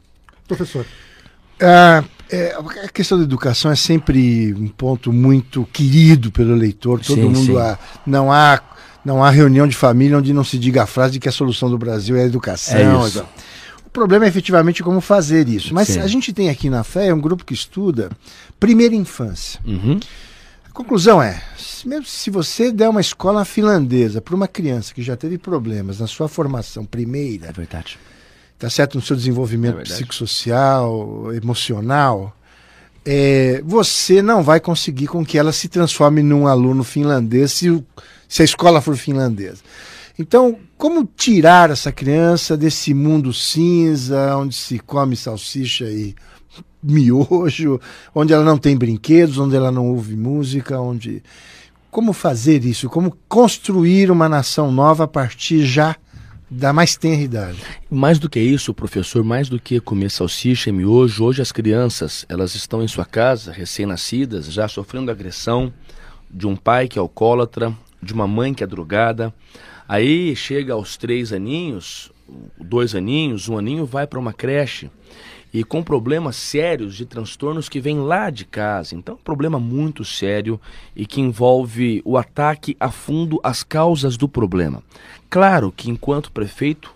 Professor. 0.48 0.84
Ah, 1.62 2.04
é, 2.32 2.56
a 2.86 2.90
questão 2.90 3.18
da 3.18 3.26
educação 3.26 3.70
é 3.70 3.76
sempre 3.76 4.54
um 4.54 4.68
ponto 4.68 5.12
muito 5.12 5.68
querido 5.72 6.32
pelo 6.32 6.56
eleitor. 6.56 7.02
Todo 7.02 7.16
sim, 7.16 7.24
mundo 7.24 7.46
sim. 7.46 7.58
Há, 7.58 7.78
não 8.06 8.32
há 8.32 8.62
não 9.04 9.24
há 9.24 9.30
reunião 9.32 9.68
de 9.68 9.76
família 9.76 10.18
onde 10.18 10.32
não 10.32 10.44
se 10.44 10.60
diga 10.60 10.84
a 10.84 10.86
frase 10.86 11.14
de 11.14 11.20
que 11.20 11.28
a 11.28 11.32
solução 11.32 11.70
do 11.70 11.78
Brasil 11.78 12.16
é 12.16 12.22
a 12.22 12.26
educação. 12.26 12.78
É 12.78 13.26
o 13.84 13.90
problema 13.92 14.26
é 14.26 14.28
efetivamente 14.28 14.84
como 14.84 15.02
fazer 15.02 15.50
isso. 15.50 15.74
Mas 15.74 15.90
sim. 15.90 16.00
a 16.00 16.08
gente 16.08 16.32
tem 16.32 16.50
aqui 16.50 16.70
na 16.70 16.84
fé 16.84 17.14
um 17.14 17.20
grupo 17.20 17.44
que 17.44 17.54
estuda 17.54 18.10
primeira 18.60 18.96
infância. 18.96 19.60
Uhum. 19.66 20.00
A 20.70 20.72
conclusão 20.72 21.22
é, 21.22 21.42
mesmo 21.84 22.06
se 22.06 22.30
você 22.30 22.72
der 22.72 22.88
uma 22.88 23.02
escola 23.02 23.44
finlandesa 23.44 24.22
para 24.22 24.36
uma 24.36 24.48
criança 24.48 24.94
que 24.94 25.02
já 25.02 25.18
teve 25.18 25.38
problemas 25.38 26.00
na 26.00 26.08
sua 26.08 26.30
formação 26.30 26.86
primeira, 26.86 27.48
é 27.48 27.52
verdade 27.52 27.98
tá 28.62 28.70
certo? 28.70 28.94
No 28.94 29.02
seu 29.02 29.16
desenvolvimento 29.16 29.80
é 29.80 29.82
psicossocial, 29.82 31.34
emocional, 31.34 32.38
é, 33.04 33.60
você 33.66 34.22
não 34.22 34.44
vai 34.44 34.60
conseguir 34.60 35.08
com 35.08 35.26
que 35.26 35.36
ela 35.36 35.52
se 35.52 35.68
transforme 35.68 36.22
num 36.22 36.46
aluno 36.46 36.84
finlandês 36.84 37.54
se, 37.54 37.84
se 38.30 38.44
a 38.44 38.46
escola 38.46 38.80
for 38.80 38.96
finlandesa. 38.96 39.64
Então, 40.20 40.60
como 40.78 41.10
tirar 41.18 41.72
essa 41.72 41.92
criança 41.92 42.56
desse 42.56 42.94
mundo 42.94 43.34
cinza, 43.34 44.38
onde 44.38 44.54
se 44.54 44.78
come 44.78 45.16
salsicha 45.16 45.86
e 45.86 46.14
miojo, 46.84 47.82
onde 48.14 48.32
ela 48.32 48.44
não 48.44 48.60
tem 48.60 48.78
brinquedos, 48.78 49.40
onde 49.40 49.56
ela 49.56 49.72
não 49.72 49.88
ouve 49.88 50.16
música, 50.16 50.80
onde 50.80 51.24
como 51.90 52.14
fazer 52.14 52.64
isso? 52.64 52.88
Como 52.90 53.18
construir 53.28 54.12
uma 54.12 54.30
nação 54.30 54.72
nova 54.72 55.06
a 55.06 55.08
partir 55.08 55.66
já 55.66 55.96
da 56.54 56.74
mais 56.74 56.98
tenra 56.98 57.22
idade. 57.22 57.64
Mais 57.90 58.20
do 58.20 58.30
que 58.30 58.38
isso, 58.38 58.74
professor, 58.74 59.24
mais 59.24 59.48
do 59.48 59.58
que 59.58 59.80
comer 59.80 60.12
salsicha 60.12 60.70
e 60.70 60.74
miojo, 60.74 61.24
hoje 61.24 61.42
as 61.42 61.50
crianças, 61.50 62.26
elas 62.28 62.56
estão 62.56 62.84
em 62.84 62.90
sua 62.90 63.06
casa, 63.06 63.54
recém-nascidas, 63.54 64.52
já 64.52 64.68
sofrendo 64.68 65.10
agressão 65.10 65.74
de 66.30 66.46
um 66.46 66.58
pai 66.58 66.90
que 66.90 67.00
é 67.00 67.02
alcoólatra, 67.02 67.74
de 68.04 68.14
uma 68.14 68.28
mãe 68.28 68.54
que 68.54 68.66
é 68.66 68.68
drogada. 68.68 69.34
Aí 69.88 70.36
chega 70.36 70.74
aos 70.74 70.98
três 70.98 71.32
aninhos, 71.32 72.12
dois 72.60 72.94
aninhos, 72.96 73.48
um 73.48 73.58
aninho, 73.58 73.86
vai 73.86 74.06
para 74.06 74.20
uma 74.20 74.34
creche 74.34 74.92
e 75.54 75.64
com 75.64 75.84
problemas 75.84 76.36
sérios 76.36 76.96
de 76.96 77.06
transtornos 77.06 77.68
que 77.68 77.80
vêm 77.80 78.00
lá 78.00 78.30
de 78.30 78.46
casa. 78.46 78.96
Então, 78.96 79.16
um 79.16 79.24
problema 79.24 79.60
muito 79.60 80.06
sério 80.06 80.60
e 80.96 81.06
que 81.06 81.20
envolve 81.20 82.02
o 82.06 82.18
ataque 82.18 82.76
a 82.80 82.90
fundo 82.90 83.40
às 83.44 83.64
causas 83.64 84.16
do 84.16 84.28
problema. 84.28 84.82
Claro 85.30 85.72
que, 85.72 85.90
enquanto 85.90 86.32
prefeito, 86.32 86.94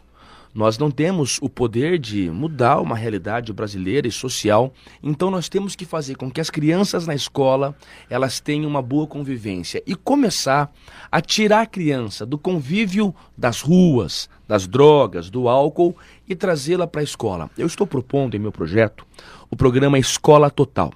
nós 0.55 0.77
não 0.77 0.89
temos 0.89 1.37
o 1.41 1.49
poder 1.49 1.99
de 1.99 2.31
mudar 2.31 2.79
uma 2.79 2.95
realidade 2.95 3.51
brasileira 3.51 4.07
e 4.07 4.11
social, 4.11 4.73
então 5.03 5.29
nós 5.29 5.49
temos 5.49 5.75
que 5.75 5.83
fazer 5.83 6.15
com 6.15 6.31
que 6.31 6.39
as 6.39 6.49
crianças 6.49 7.05
na 7.05 7.13
escola 7.13 7.75
elas 8.09 8.39
tenham 8.39 8.69
uma 8.69 8.81
boa 8.81 9.05
convivência 9.05 9.83
e 9.85 9.93
começar 9.93 10.73
a 11.11 11.19
tirar 11.19 11.61
a 11.63 11.65
criança 11.65 12.25
do 12.25 12.37
convívio 12.37 13.13
das 13.37 13.59
ruas, 13.59 14.29
das 14.47 14.65
drogas, 14.65 15.29
do 15.29 15.49
álcool 15.49 15.93
e 16.25 16.33
trazê-la 16.33 16.87
para 16.87 17.01
a 17.01 17.03
escola. 17.03 17.49
Eu 17.57 17.67
estou 17.67 17.85
propondo 17.85 18.35
em 18.35 18.39
meu 18.39 18.51
projeto 18.51 19.05
o 19.51 19.57
programa 19.57 19.99
Escola 19.99 20.49
Total. 20.49 20.93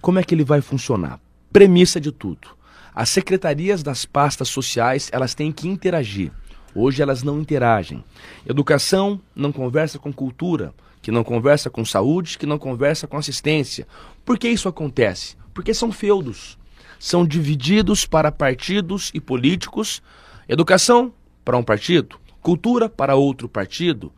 Como 0.00 0.20
é 0.20 0.22
que 0.22 0.36
ele 0.36 0.44
vai 0.44 0.60
funcionar? 0.60 1.18
Premissa 1.52 2.00
de 2.00 2.12
tudo. 2.12 2.48
As 2.94 3.08
secretarias 3.08 3.82
das 3.82 4.04
pastas 4.04 4.48
sociais, 4.48 5.10
elas 5.12 5.34
têm 5.34 5.50
que 5.50 5.66
interagir. 5.66 6.30
Hoje 6.74 7.02
elas 7.02 7.22
não 7.22 7.40
interagem. 7.40 8.04
Educação 8.46 9.20
não 9.34 9.52
conversa 9.52 9.98
com 9.98 10.12
cultura, 10.12 10.72
que 11.02 11.10
não 11.10 11.24
conversa 11.24 11.70
com 11.70 11.84
saúde, 11.84 12.38
que 12.38 12.46
não 12.46 12.58
conversa 12.58 13.06
com 13.06 13.16
assistência. 13.16 13.86
Por 14.24 14.38
que 14.38 14.48
isso 14.48 14.68
acontece? 14.68 15.36
Porque 15.52 15.74
são 15.74 15.90
feudos. 15.90 16.58
São 16.98 17.26
divididos 17.26 18.04
para 18.04 18.30
partidos 18.30 19.10
e 19.14 19.20
políticos. 19.20 20.02
Educação 20.48 21.12
para 21.44 21.56
um 21.56 21.62
partido, 21.62 22.16
cultura 22.42 22.88
para 22.88 23.16
outro 23.16 23.48
partido, 23.48 24.12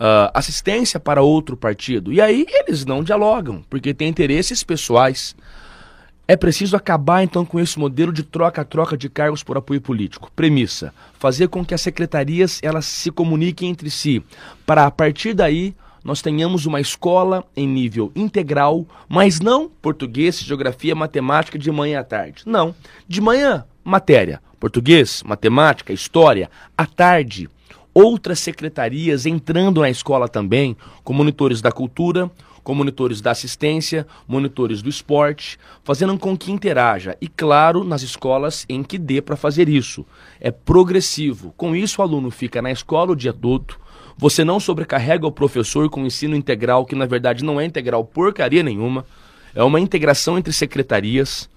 uh, 0.00 0.30
assistência 0.34 0.98
para 0.98 1.22
outro 1.22 1.56
partido. 1.56 2.12
E 2.12 2.20
aí 2.20 2.46
eles 2.48 2.84
não 2.84 3.04
dialogam, 3.04 3.62
porque 3.68 3.92
têm 3.92 4.08
interesses 4.08 4.64
pessoais. 4.64 5.36
É 6.26 6.36
preciso 6.36 6.76
acabar 6.76 7.22
então 7.22 7.44
com 7.44 7.58
esse 7.58 7.78
modelo 7.78 8.12
de 8.12 8.22
troca-troca 8.22 8.96
de 8.96 9.08
cargos 9.08 9.42
por 9.42 9.56
apoio 9.56 9.80
político. 9.80 10.30
Premissa: 10.34 10.94
fazer 11.18 11.48
com 11.48 11.64
que 11.64 11.74
as 11.74 11.80
secretarias 11.80 12.60
elas 12.62 12.86
se 12.86 13.10
comuniquem 13.10 13.70
entre 13.70 13.90
si, 13.90 14.24
para 14.64 14.86
a 14.86 14.90
partir 14.90 15.34
daí 15.34 15.74
nós 16.04 16.20
tenhamos 16.20 16.66
uma 16.66 16.80
escola 16.80 17.44
em 17.56 17.66
nível 17.66 18.10
integral, 18.16 18.84
mas 19.08 19.40
não 19.40 19.68
português, 19.68 20.40
geografia, 20.40 20.94
matemática 20.94 21.56
de 21.58 21.70
manhã 21.70 22.00
à 22.00 22.04
tarde. 22.04 22.42
Não, 22.44 22.74
de 23.06 23.20
manhã 23.20 23.64
matéria, 23.84 24.40
português, 24.58 25.22
matemática, 25.24 25.92
história, 25.92 26.50
à 26.76 26.86
tarde 26.86 27.48
outras 27.94 28.38
secretarias 28.38 29.26
entrando 29.26 29.80
na 29.80 29.90
escola 29.90 30.28
também, 30.28 30.76
com 31.04 31.12
monitores 31.12 31.60
da 31.60 31.70
cultura, 31.70 32.30
com 32.62 32.74
monitores 32.74 33.20
da 33.20 33.30
assistência, 33.30 34.06
monitores 34.26 34.82
do 34.82 34.88
esporte, 34.88 35.58
fazendo 35.82 36.16
com 36.18 36.36
que 36.36 36.52
interaja. 36.52 37.16
E 37.20 37.28
claro, 37.28 37.84
nas 37.84 38.02
escolas 38.02 38.64
em 38.68 38.82
que 38.82 38.98
dê 38.98 39.20
para 39.20 39.36
fazer 39.36 39.68
isso. 39.68 40.06
É 40.40 40.50
progressivo. 40.50 41.52
Com 41.56 41.74
isso, 41.74 42.00
o 42.00 42.04
aluno 42.04 42.30
fica 42.30 42.62
na 42.62 42.70
escola 42.70 43.12
o 43.12 43.16
dia 43.16 43.32
todo. 43.32 43.76
Você 44.16 44.44
não 44.44 44.60
sobrecarrega 44.60 45.26
o 45.26 45.32
professor 45.32 45.88
com 45.88 46.06
ensino 46.06 46.36
integral, 46.36 46.86
que 46.86 46.94
na 46.94 47.06
verdade 47.06 47.44
não 47.44 47.60
é 47.60 47.64
integral 47.64 48.04
porcaria 48.04 48.62
nenhuma. 48.62 49.04
É 49.54 49.62
uma 49.62 49.80
integração 49.80 50.38
entre 50.38 50.52
secretarias. 50.52 51.48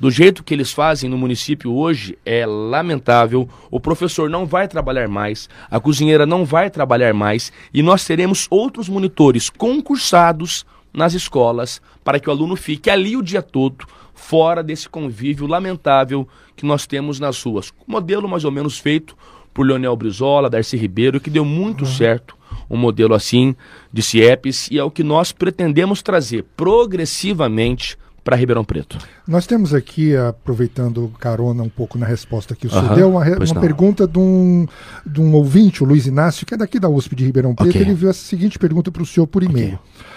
Do 0.00 0.10
jeito 0.10 0.42
que 0.42 0.52
eles 0.52 0.72
fazem 0.72 1.08
no 1.08 1.16
município 1.16 1.72
hoje 1.72 2.18
é 2.24 2.44
lamentável. 2.44 3.48
O 3.70 3.78
professor 3.78 4.28
não 4.28 4.44
vai 4.44 4.66
trabalhar 4.66 5.08
mais, 5.08 5.48
a 5.70 5.78
cozinheira 5.78 6.26
não 6.26 6.44
vai 6.44 6.68
trabalhar 6.68 7.14
mais 7.14 7.52
e 7.72 7.82
nós 7.82 8.04
teremos 8.04 8.46
outros 8.50 8.88
monitores 8.88 9.48
concursados 9.48 10.66
nas 10.92 11.12
escolas, 11.14 11.82
para 12.04 12.20
que 12.20 12.28
o 12.28 12.32
aluno 12.32 12.54
fique 12.54 12.88
ali 12.88 13.16
o 13.16 13.22
dia 13.22 13.42
todo, 13.42 13.84
fora 14.14 14.62
desse 14.62 14.88
convívio 14.88 15.46
lamentável 15.46 16.26
que 16.54 16.64
nós 16.64 16.86
temos 16.86 17.18
nas 17.18 17.42
ruas. 17.42 17.72
Modelo 17.86 18.28
mais 18.28 18.44
ou 18.44 18.50
menos 18.50 18.78
feito 18.78 19.16
por 19.52 19.66
Leonel 19.66 19.96
Brizola, 19.96 20.50
Darcy 20.50 20.76
Ribeiro, 20.76 21.20
que 21.20 21.30
deu 21.30 21.44
muito 21.44 21.82
uhum. 21.82 21.90
certo 21.90 22.36
um 22.70 22.76
modelo 22.76 23.14
assim 23.14 23.54
de 23.92 24.02
CIEPs 24.02 24.70
e 24.70 24.78
é 24.78 24.84
o 24.84 24.90
que 24.90 25.02
nós 25.02 25.32
pretendemos 25.32 26.02
trazer 26.02 26.44
progressivamente 26.56 27.96
para 28.24 28.36
Ribeirão 28.36 28.64
Preto. 28.64 28.98
Nós 29.28 29.46
temos 29.46 29.74
aqui, 29.74 30.16
aproveitando 30.16 31.12
carona 31.20 31.62
um 31.62 31.68
pouco 31.68 31.98
na 31.98 32.06
resposta 32.06 32.56
que 32.56 32.66
o 32.66 32.70
senhor 32.70 32.94
deu, 32.94 33.10
uma, 33.10 33.22
uma 33.22 33.60
pergunta 33.60 34.06
de 34.06 34.18
um, 34.18 34.66
de 35.04 35.20
um 35.20 35.34
ouvinte, 35.34 35.84
o 35.84 35.86
Luiz 35.86 36.06
Inácio, 36.06 36.46
que 36.46 36.54
é 36.54 36.56
daqui 36.56 36.80
da 36.80 36.88
USP 36.88 37.14
de 37.14 37.24
Ribeirão 37.26 37.54
Preto. 37.54 37.70
Okay. 37.70 37.82
Ele 37.82 37.94
viu 37.94 38.08
a 38.08 38.14
seguinte 38.14 38.58
pergunta 38.58 38.90
para 38.90 39.02
o 39.02 39.06
senhor 39.06 39.26
por 39.26 39.42
e-mail. 39.42 39.74
Okay. 39.74 40.14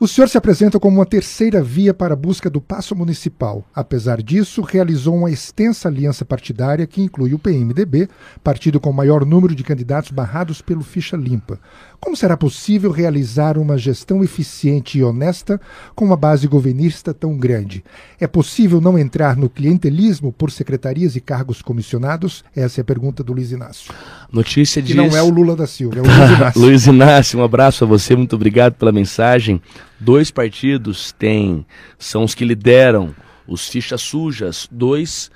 O 0.00 0.06
senhor 0.06 0.28
se 0.28 0.38
apresenta 0.38 0.78
como 0.78 0.98
uma 0.98 1.04
terceira 1.04 1.60
via 1.60 1.92
para 1.92 2.14
a 2.14 2.16
busca 2.16 2.48
do 2.48 2.60
passo 2.60 2.94
municipal. 2.94 3.64
Apesar 3.74 4.22
disso, 4.22 4.62
realizou 4.62 5.16
uma 5.16 5.28
extensa 5.28 5.88
aliança 5.88 6.24
partidária 6.24 6.86
que 6.86 7.02
inclui 7.02 7.34
o 7.34 7.38
PMDB, 7.38 8.08
partido 8.44 8.78
com 8.78 8.90
o 8.90 8.94
maior 8.94 9.26
número 9.26 9.56
de 9.56 9.64
candidatos 9.64 10.12
barrados 10.12 10.62
pelo 10.62 10.84
ficha 10.84 11.16
limpa. 11.16 11.58
Como 12.00 12.16
será 12.16 12.36
possível 12.36 12.90
realizar 12.90 13.58
uma 13.58 13.76
gestão 13.76 14.22
eficiente 14.22 14.98
e 14.98 15.02
honesta 15.02 15.60
com 15.94 16.04
uma 16.04 16.16
base 16.16 16.46
governista 16.46 17.12
tão 17.12 17.36
grande? 17.36 17.84
É 18.20 18.26
possível 18.26 18.80
não 18.80 18.98
entrar 18.98 19.36
no 19.36 19.50
clientelismo 19.50 20.32
por 20.32 20.50
secretarias 20.50 21.16
e 21.16 21.20
cargos 21.20 21.60
comissionados? 21.60 22.44
Essa 22.54 22.80
é 22.80 22.82
a 22.82 22.84
pergunta 22.84 23.24
do 23.24 23.32
Luiz 23.32 23.50
Inácio. 23.50 23.92
Notícia 24.32 24.80
de. 24.80 24.92
Que 24.92 24.96
não 24.96 25.16
é 25.16 25.22
o 25.22 25.28
Lula 25.28 25.56
da 25.56 25.66
Silva, 25.66 25.98
é 25.98 26.00
o 26.00 26.04
Luiz 26.06 26.30
Inácio. 26.30 26.60
Luiz 26.60 26.86
Inácio, 26.86 27.38
um 27.40 27.42
abraço 27.42 27.84
a 27.84 27.86
você, 27.86 28.14
muito 28.14 28.36
obrigado 28.36 28.74
pela 28.74 28.92
mensagem. 28.92 29.60
Dois 29.98 30.30
partidos 30.30 31.12
têm, 31.12 31.66
são 31.98 32.22
os 32.22 32.34
que 32.34 32.44
lideram 32.44 33.14
os 33.46 33.66
fichas 33.66 34.02
sujas, 34.02 34.68
dois 34.70 35.30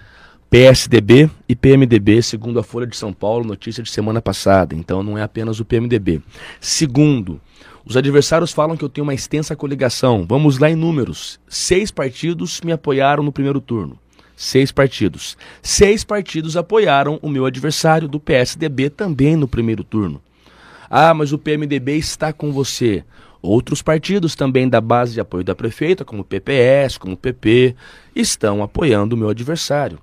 PSDB 0.52 1.30
e 1.48 1.56
PMDB, 1.56 2.20
segundo 2.20 2.60
a 2.60 2.62
Folha 2.62 2.86
de 2.86 2.94
São 2.94 3.10
Paulo, 3.10 3.42
notícia 3.42 3.82
de 3.82 3.90
semana 3.90 4.20
passada. 4.20 4.74
Então 4.74 5.02
não 5.02 5.16
é 5.16 5.22
apenas 5.22 5.58
o 5.60 5.64
PMDB. 5.64 6.20
Segundo, 6.60 7.40
os 7.86 7.96
adversários 7.96 8.52
falam 8.52 8.76
que 8.76 8.84
eu 8.84 8.88
tenho 8.90 9.06
uma 9.06 9.14
extensa 9.14 9.56
coligação. 9.56 10.26
Vamos 10.28 10.58
lá 10.58 10.70
em 10.70 10.76
números. 10.76 11.40
Seis 11.48 11.90
partidos 11.90 12.60
me 12.60 12.70
apoiaram 12.70 13.22
no 13.22 13.32
primeiro 13.32 13.62
turno. 13.62 13.98
Seis 14.36 14.70
partidos. 14.70 15.38
Seis 15.62 16.04
partidos 16.04 16.54
apoiaram 16.54 17.18
o 17.22 17.30
meu 17.30 17.46
adversário 17.46 18.06
do 18.06 18.20
PSDB 18.20 18.90
também 18.90 19.36
no 19.36 19.48
primeiro 19.48 19.82
turno. 19.82 20.20
Ah, 20.90 21.14
mas 21.14 21.32
o 21.32 21.38
PMDB 21.38 21.96
está 21.96 22.30
com 22.30 22.52
você. 22.52 23.02
Outros 23.40 23.80
partidos 23.80 24.36
também 24.36 24.68
da 24.68 24.82
base 24.82 25.14
de 25.14 25.20
apoio 25.20 25.42
da 25.42 25.54
prefeita, 25.54 26.04
como 26.04 26.20
o 26.20 26.24
PPS, 26.24 26.98
como 26.98 27.14
o 27.14 27.16
PP, 27.16 27.74
estão 28.14 28.62
apoiando 28.62 29.16
o 29.16 29.18
meu 29.18 29.30
adversário. 29.30 29.98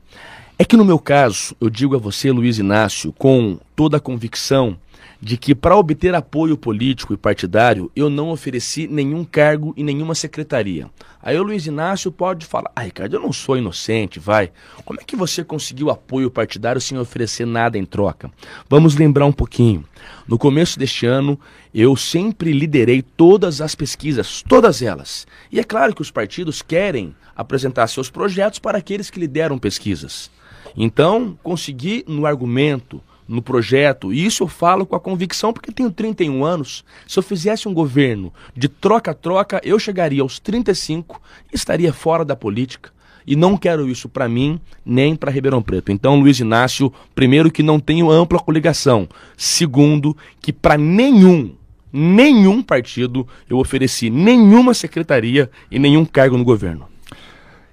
É 0.61 0.65
que 0.65 0.75
no 0.75 0.83
meu 0.83 0.99
caso, 0.99 1.55
eu 1.61 1.69
digo 1.69 1.95
a 1.95 1.97
você, 1.97 2.33
Luiz 2.33 2.57
Inácio, 2.59 3.13
com 3.13 3.57
toda 3.77 3.95
a 3.95 3.99
convicção 3.99 4.77
de 5.21 5.37
que 5.37 5.55
para 5.55 5.77
obter 5.77 6.13
apoio 6.13 6.57
político 6.57 7.13
e 7.13 7.17
partidário, 7.17 7.89
eu 7.95 8.09
não 8.09 8.29
ofereci 8.29 8.85
nenhum 8.85 9.23
cargo 9.23 9.73
e 9.77 9.83
nenhuma 9.83 10.13
secretaria. 10.13 10.89
Aí 11.23 11.39
o 11.39 11.43
Luiz 11.43 11.65
Inácio 11.65 12.11
pode 12.11 12.45
falar: 12.45 12.69
"Ah, 12.75 12.81
Ricardo, 12.81 13.13
eu 13.13 13.21
não 13.21 13.31
sou 13.31 13.57
inocente, 13.57 14.19
vai. 14.19 14.51
Como 14.83 14.99
é 14.99 15.03
que 15.05 15.15
você 15.15 15.45
conseguiu 15.45 15.89
apoio 15.89 16.29
partidário 16.29 16.81
sem 16.81 16.97
oferecer 16.97 17.47
nada 17.47 17.77
em 17.77 17.85
troca?" 17.85 18.29
Vamos 18.69 18.97
lembrar 18.97 19.25
um 19.25 19.31
pouquinho. 19.31 19.85
No 20.27 20.37
começo 20.37 20.77
deste 20.77 21.05
ano, 21.05 21.39
eu 21.73 21.95
sempre 21.95 22.51
liderei 22.51 23.01
todas 23.01 23.61
as 23.61 23.75
pesquisas, 23.75 24.43
todas 24.45 24.81
elas. 24.81 25.25
E 25.49 25.57
é 25.57 25.63
claro 25.63 25.95
que 25.95 26.01
os 26.01 26.11
partidos 26.11 26.61
querem 26.61 27.15
apresentar 27.33 27.87
seus 27.87 28.09
projetos 28.09 28.59
para 28.59 28.77
aqueles 28.77 29.09
que 29.09 29.21
lideram 29.21 29.57
pesquisas. 29.57 30.29
Então, 30.75 31.37
consegui 31.43 32.03
no 32.07 32.25
argumento, 32.25 33.01
no 33.29 33.43
projeto, 33.43 34.11
e 34.11 34.25
isso 34.25 34.43
eu 34.43 34.47
falo 34.47 34.87
com 34.87 34.95
a 34.95 34.99
convicção 34.99 35.53
porque 35.53 35.71
tenho 35.71 35.91
31 35.91 36.43
anos. 36.43 36.83
Se 37.07 37.19
eu 37.19 37.23
fizesse 37.23 37.67
um 37.67 37.73
governo 37.73 38.33
de 38.55 38.67
troca-troca, 38.67 39.61
eu 39.63 39.77
chegaria 39.77 40.23
aos 40.23 40.39
35 40.39 41.21
e 41.53 41.55
estaria 41.55 41.93
fora 41.93 42.25
da 42.25 42.35
política. 42.35 42.91
E 43.27 43.35
não 43.35 43.55
quero 43.55 43.87
isso 43.87 44.09
para 44.09 44.27
mim, 44.27 44.59
nem 44.83 45.15
para 45.15 45.29
Ribeirão 45.29 45.61
Preto. 45.61 45.91
Então, 45.91 46.19
Luiz 46.19 46.39
Inácio, 46.39 46.91
primeiro 47.13 47.51
que 47.51 47.61
não 47.61 47.79
tenho 47.79 48.09
ampla 48.09 48.39
coligação. 48.39 49.07
Segundo, 49.37 50.17
que 50.41 50.51
para 50.51 50.75
nenhum, 50.75 51.53
nenhum 51.93 52.63
partido 52.63 53.27
eu 53.47 53.59
ofereci 53.59 54.09
nenhuma 54.09 54.73
secretaria 54.73 55.51
e 55.69 55.77
nenhum 55.77 56.03
cargo 56.03 56.35
no 56.35 56.43
governo. 56.43 56.88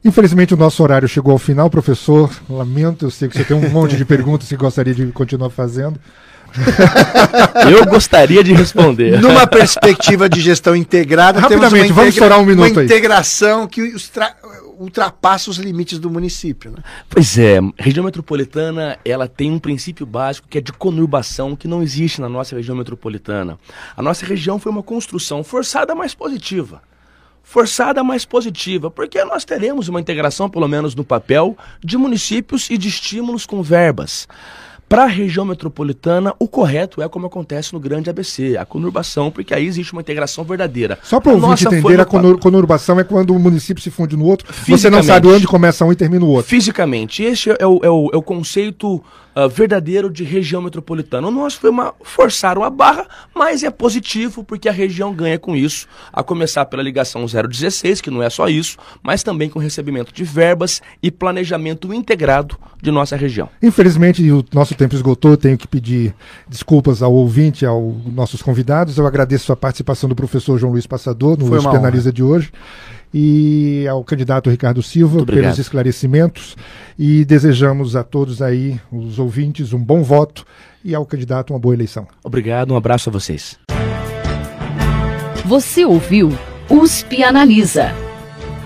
Infelizmente 0.07 0.55
o 0.55 0.57
nosso 0.57 0.85
horário 0.85 1.09
chegou 1.09 1.33
ao 1.33 1.39
final, 1.39 1.69
professor. 1.69 2.31
Lamento, 2.49 3.07
eu 3.07 3.11
sei 3.11 3.29
que 3.29 3.37
você 3.37 3.43
tem 3.43 3.57
um 3.57 3.69
monte 3.71 3.97
de 3.97 4.05
perguntas 4.07 4.49
que 4.49 4.57
gostaria 4.57 4.95
de 4.95 5.05
continuar 5.09 5.51
fazendo. 5.51 5.99
Eu 7.71 7.85
gostaria 7.85 8.43
de 8.43 8.53
responder. 8.53 9.21
Numa 9.21 9.47
perspectiva 9.47 10.29
de 10.29 10.41
gestão 10.41 10.77
integrada, 10.77 11.41
Rapidamente, 11.41 11.93
vamos 11.93 12.15
estourar 12.15 12.41
um 12.41 12.47
minuto 12.47 12.73
uma 12.73 12.85
integração 12.85 13.67
que 13.67 13.95
ultrapassa 14.79 15.51
os 15.51 15.57
limites 15.57 15.99
do 15.99 16.09
município. 16.09 16.71
Né? 16.71 16.79
Pois 17.11 17.37
é, 17.37 17.59
região 17.77 18.05
metropolitana 18.05 18.97
ela 19.05 19.27
tem 19.27 19.51
um 19.51 19.59
princípio 19.59 20.07
básico 20.07 20.47
que 20.49 20.59
é 20.59 20.61
de 20.61 20.73
conurbação 20.73 21.57
que 21.57 21.67
não 21.67 21.83
existe 21.83 22.21
na 22.21 22.29
nossa 22.29 22.55
região 22.55 22.77
metropolitana. 22.77 23.59
A 23.97 24.01
nossa 24.01 24.25
região 24.25 24.59
foi 24.59 24.71
uma 24.71 24.85
construção 24.85 25.43
forçada, 25.43 25.95
mas 25.95 26.15
positiva 26.15 26.81
forçada, 27.47 28.03
mas 28.03 28.25
positiva, 28.25 28.91
porque 28.91 29.25
nós 29.25 29.45
teremos 29.45 29.89
uma 29.89 30.01
integração, 30.01 30.51
pelo 30.51 30.67
menos 30.67 30.97
no 30.97 31.05
papel, 31.05 31.57
de 31.83 31.97
municípios 31.97 32.69
e 32.69 32.77
de 32.77 32.89
estímulos 32.89 33.47
com 33.47 33.63
verbas. 33.63 34.27
Para 34.89 35.05
a 35.05 35.07
região 35.07 35.45
metropolitana, 35.45 36.35
o 36.41 36.49
correto 36.49 37.01
é 37.01 37.09
como 37.09 37.27
acontece 37.27 37.73
no 37.73 37.79
grande 37.79 38.11
ABC, 38.11 38.57
a 38.57 38.65
conurbação, 38.65 39.31
porque 39.31 39.55
aí 39.55 39.65
existe 39.65 39.93
uma 39.93 40.03
integração 40.03 40.45
verdadeira. 40.45 40.99
Só 41.03 41.21
para 41.21 41.33
o 41.33 41.41
ouvinte 41.41 41.67
entender, 41.67 42.01
a 42.01 42.05
conur 42.05 42.39
conurbação 42.39 42.99
é 42.99 43.05
quando 43.05 43.33
um 43.33 43.39
município 43.39 43.83
se 43.83 43.91
funde 43.91 44.17
no 44.17 44.25
outro, 44.25 44.53
você 44.69 44.91
não 44.91 45.03
sabe 45.03 45.29
onde 45.29 45.47
começa 45.47 45.85
um 45.85 45.93
e 45.93 45.97
termina 45.97 46.25
o 46.25 46.29
outro. 46.29 46.49
Fisicamente. 46.49 47.23
Este 47.23 47.51
é 47.51 47.67
o, 47.67 47.81
é 47.83 47.89
o, 47.89 48.11
é 48.13 48.17
o 48.17 48.23
conceito 48.23 49.03
uh, 49.37 49.49
verdadeiro 49.49 50.11
de 50.11 50.25
região 50.25 50.63
metropolitana. 50.63 51.29
O 51.29 51.31
nosso 51.31 51.61
foi 51.61 51.71
uma 51.71 51.95
forçar 52.03 52.57
uma 52.57 52.71
barra, 52.71 53.07
mas 53.35 53.63
é 53.63 53.71
positivo 53.71 54.43
porque 54.43 54.69
a 54.69 54.73
região 54.73 55.13
ganha 55.15 55.39
com 55.39 55.55
isso, 55.55 55.87
a 56.13 56.23
começar 56.23 56.65
pela 56.65 56.83
ligação 56.83 57.27
016, 57.27 58.01
que 58.01 58.11
não 58.11 58.23
é 58.23 58.31
só 58.31 58.49
isso, 58.49 58.79
mas 59.03 59.23
também 59.23 59.51
com 59.51 59.59
recebimento 59.59 60.13
de 60.13 60.25
verbas 60.25 60.81
e 61.03 61.11
planejamento 61.11 61.93
integrado 61.93 62.59
de 62.83 62.91
nossa 62.91 63.17
região. 63.17 63.49
Infelizmente, 63.63 64.31
o 64.31 64.45
nosso 64.53 64.75
tempo 64.75 64.95
esgotou, 64.95 65.37
tenho 65.37 65.59
que 65.59 65.69
pedir 65.69 66.15
desculpas 66.49 67.03
ao 67.03 67.13
ouvinte, 67.13 67.67
aos 67.67 67.95
nossos 68.13 68.41
convidados. 68.43 68.97
Eu 68.97 69.07
agradeço 69.07 69.53
a 69.53 69.57
participação 69.57 70.09
do 70.09 70.15
professor 70.15 70.59
João 70.59 70.73
Luiz 70.73 70.87
Passador 70.87 71.39
no 71.39 71.71
Penaliza 71.71 72.13
de 72.13 72.23
hoje 72.23 72.53
e 73.13 73.87
ao 73.89 74.03
candidato 74.05 74.51
Ricardo 74.51 74.83
Silva 74.83 75.25
pelos 75.25 75.59
esclarecimentos 75.59 76.57
e 76.99 77.25
desejamos 77.25 77.97
a 77.97 78.03
todos 78.03 78.43
aí, 78.43 78.81
os 78.91 79.19
ouvintes, 79.19 79.73
um 79.73 79.83
bom 79.83 80.03
voto 80.03 80.45
e 80.85 80.95
ao 80.95 81.05
candidato 81.05 81.53
uma 81.53 81.59
boa 81.59 81.75
eleição. 81.75 82.07
Obrigado, 82.23 82.73
um 82.73 82.77
abraço 82.77 83.09
a 83.09 83.13
vocês. 83.13 83.59
Você 85.45 85.85
ouviu 85.85 86.31
USP 86.69 87.23
Analisa, 87.23 87.93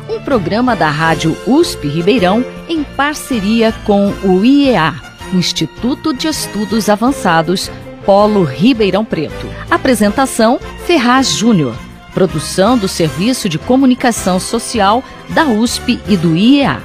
um 0.09 0.21
programa 0.21 0.75
da 0.75 0.91
Rádio 0.91 1.37
USP 1.47 1.89
Ribeirão 1.89 2.45
em 2.69 2.83
parceria 2.83 3.73
com 3.85 4.09
o 4.25 4.45
IEA, 4.45 4.95
Instituto 5.33 6.15
de 6.15 6.27
Estudos 6.27 6.89
Avançados, 6.89 7.71
Polo 8.05 8.43
Ribeirão 8.43 9.05
Preto. 9.05 9.47
Apresentação 9.71 10.59
Ferraz 10.87 11.31
Júnior. 11.31 11.90
Produção 12.13 12.77
do 12.77 12.89
Serviço 12.89 13.49
de 13.49 13.59
Comunicação 13.59 14.39
Social 14.41 15.03
da 15.31 15.45
USP 15.45 16.01
e 16.09 16.17
do 16.17 16.37
IEA. 16.37 16.83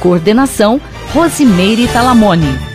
Coordenação 0.00 0.80
Rosimeire 1.12 1.88
Talamone. 1.88 2.73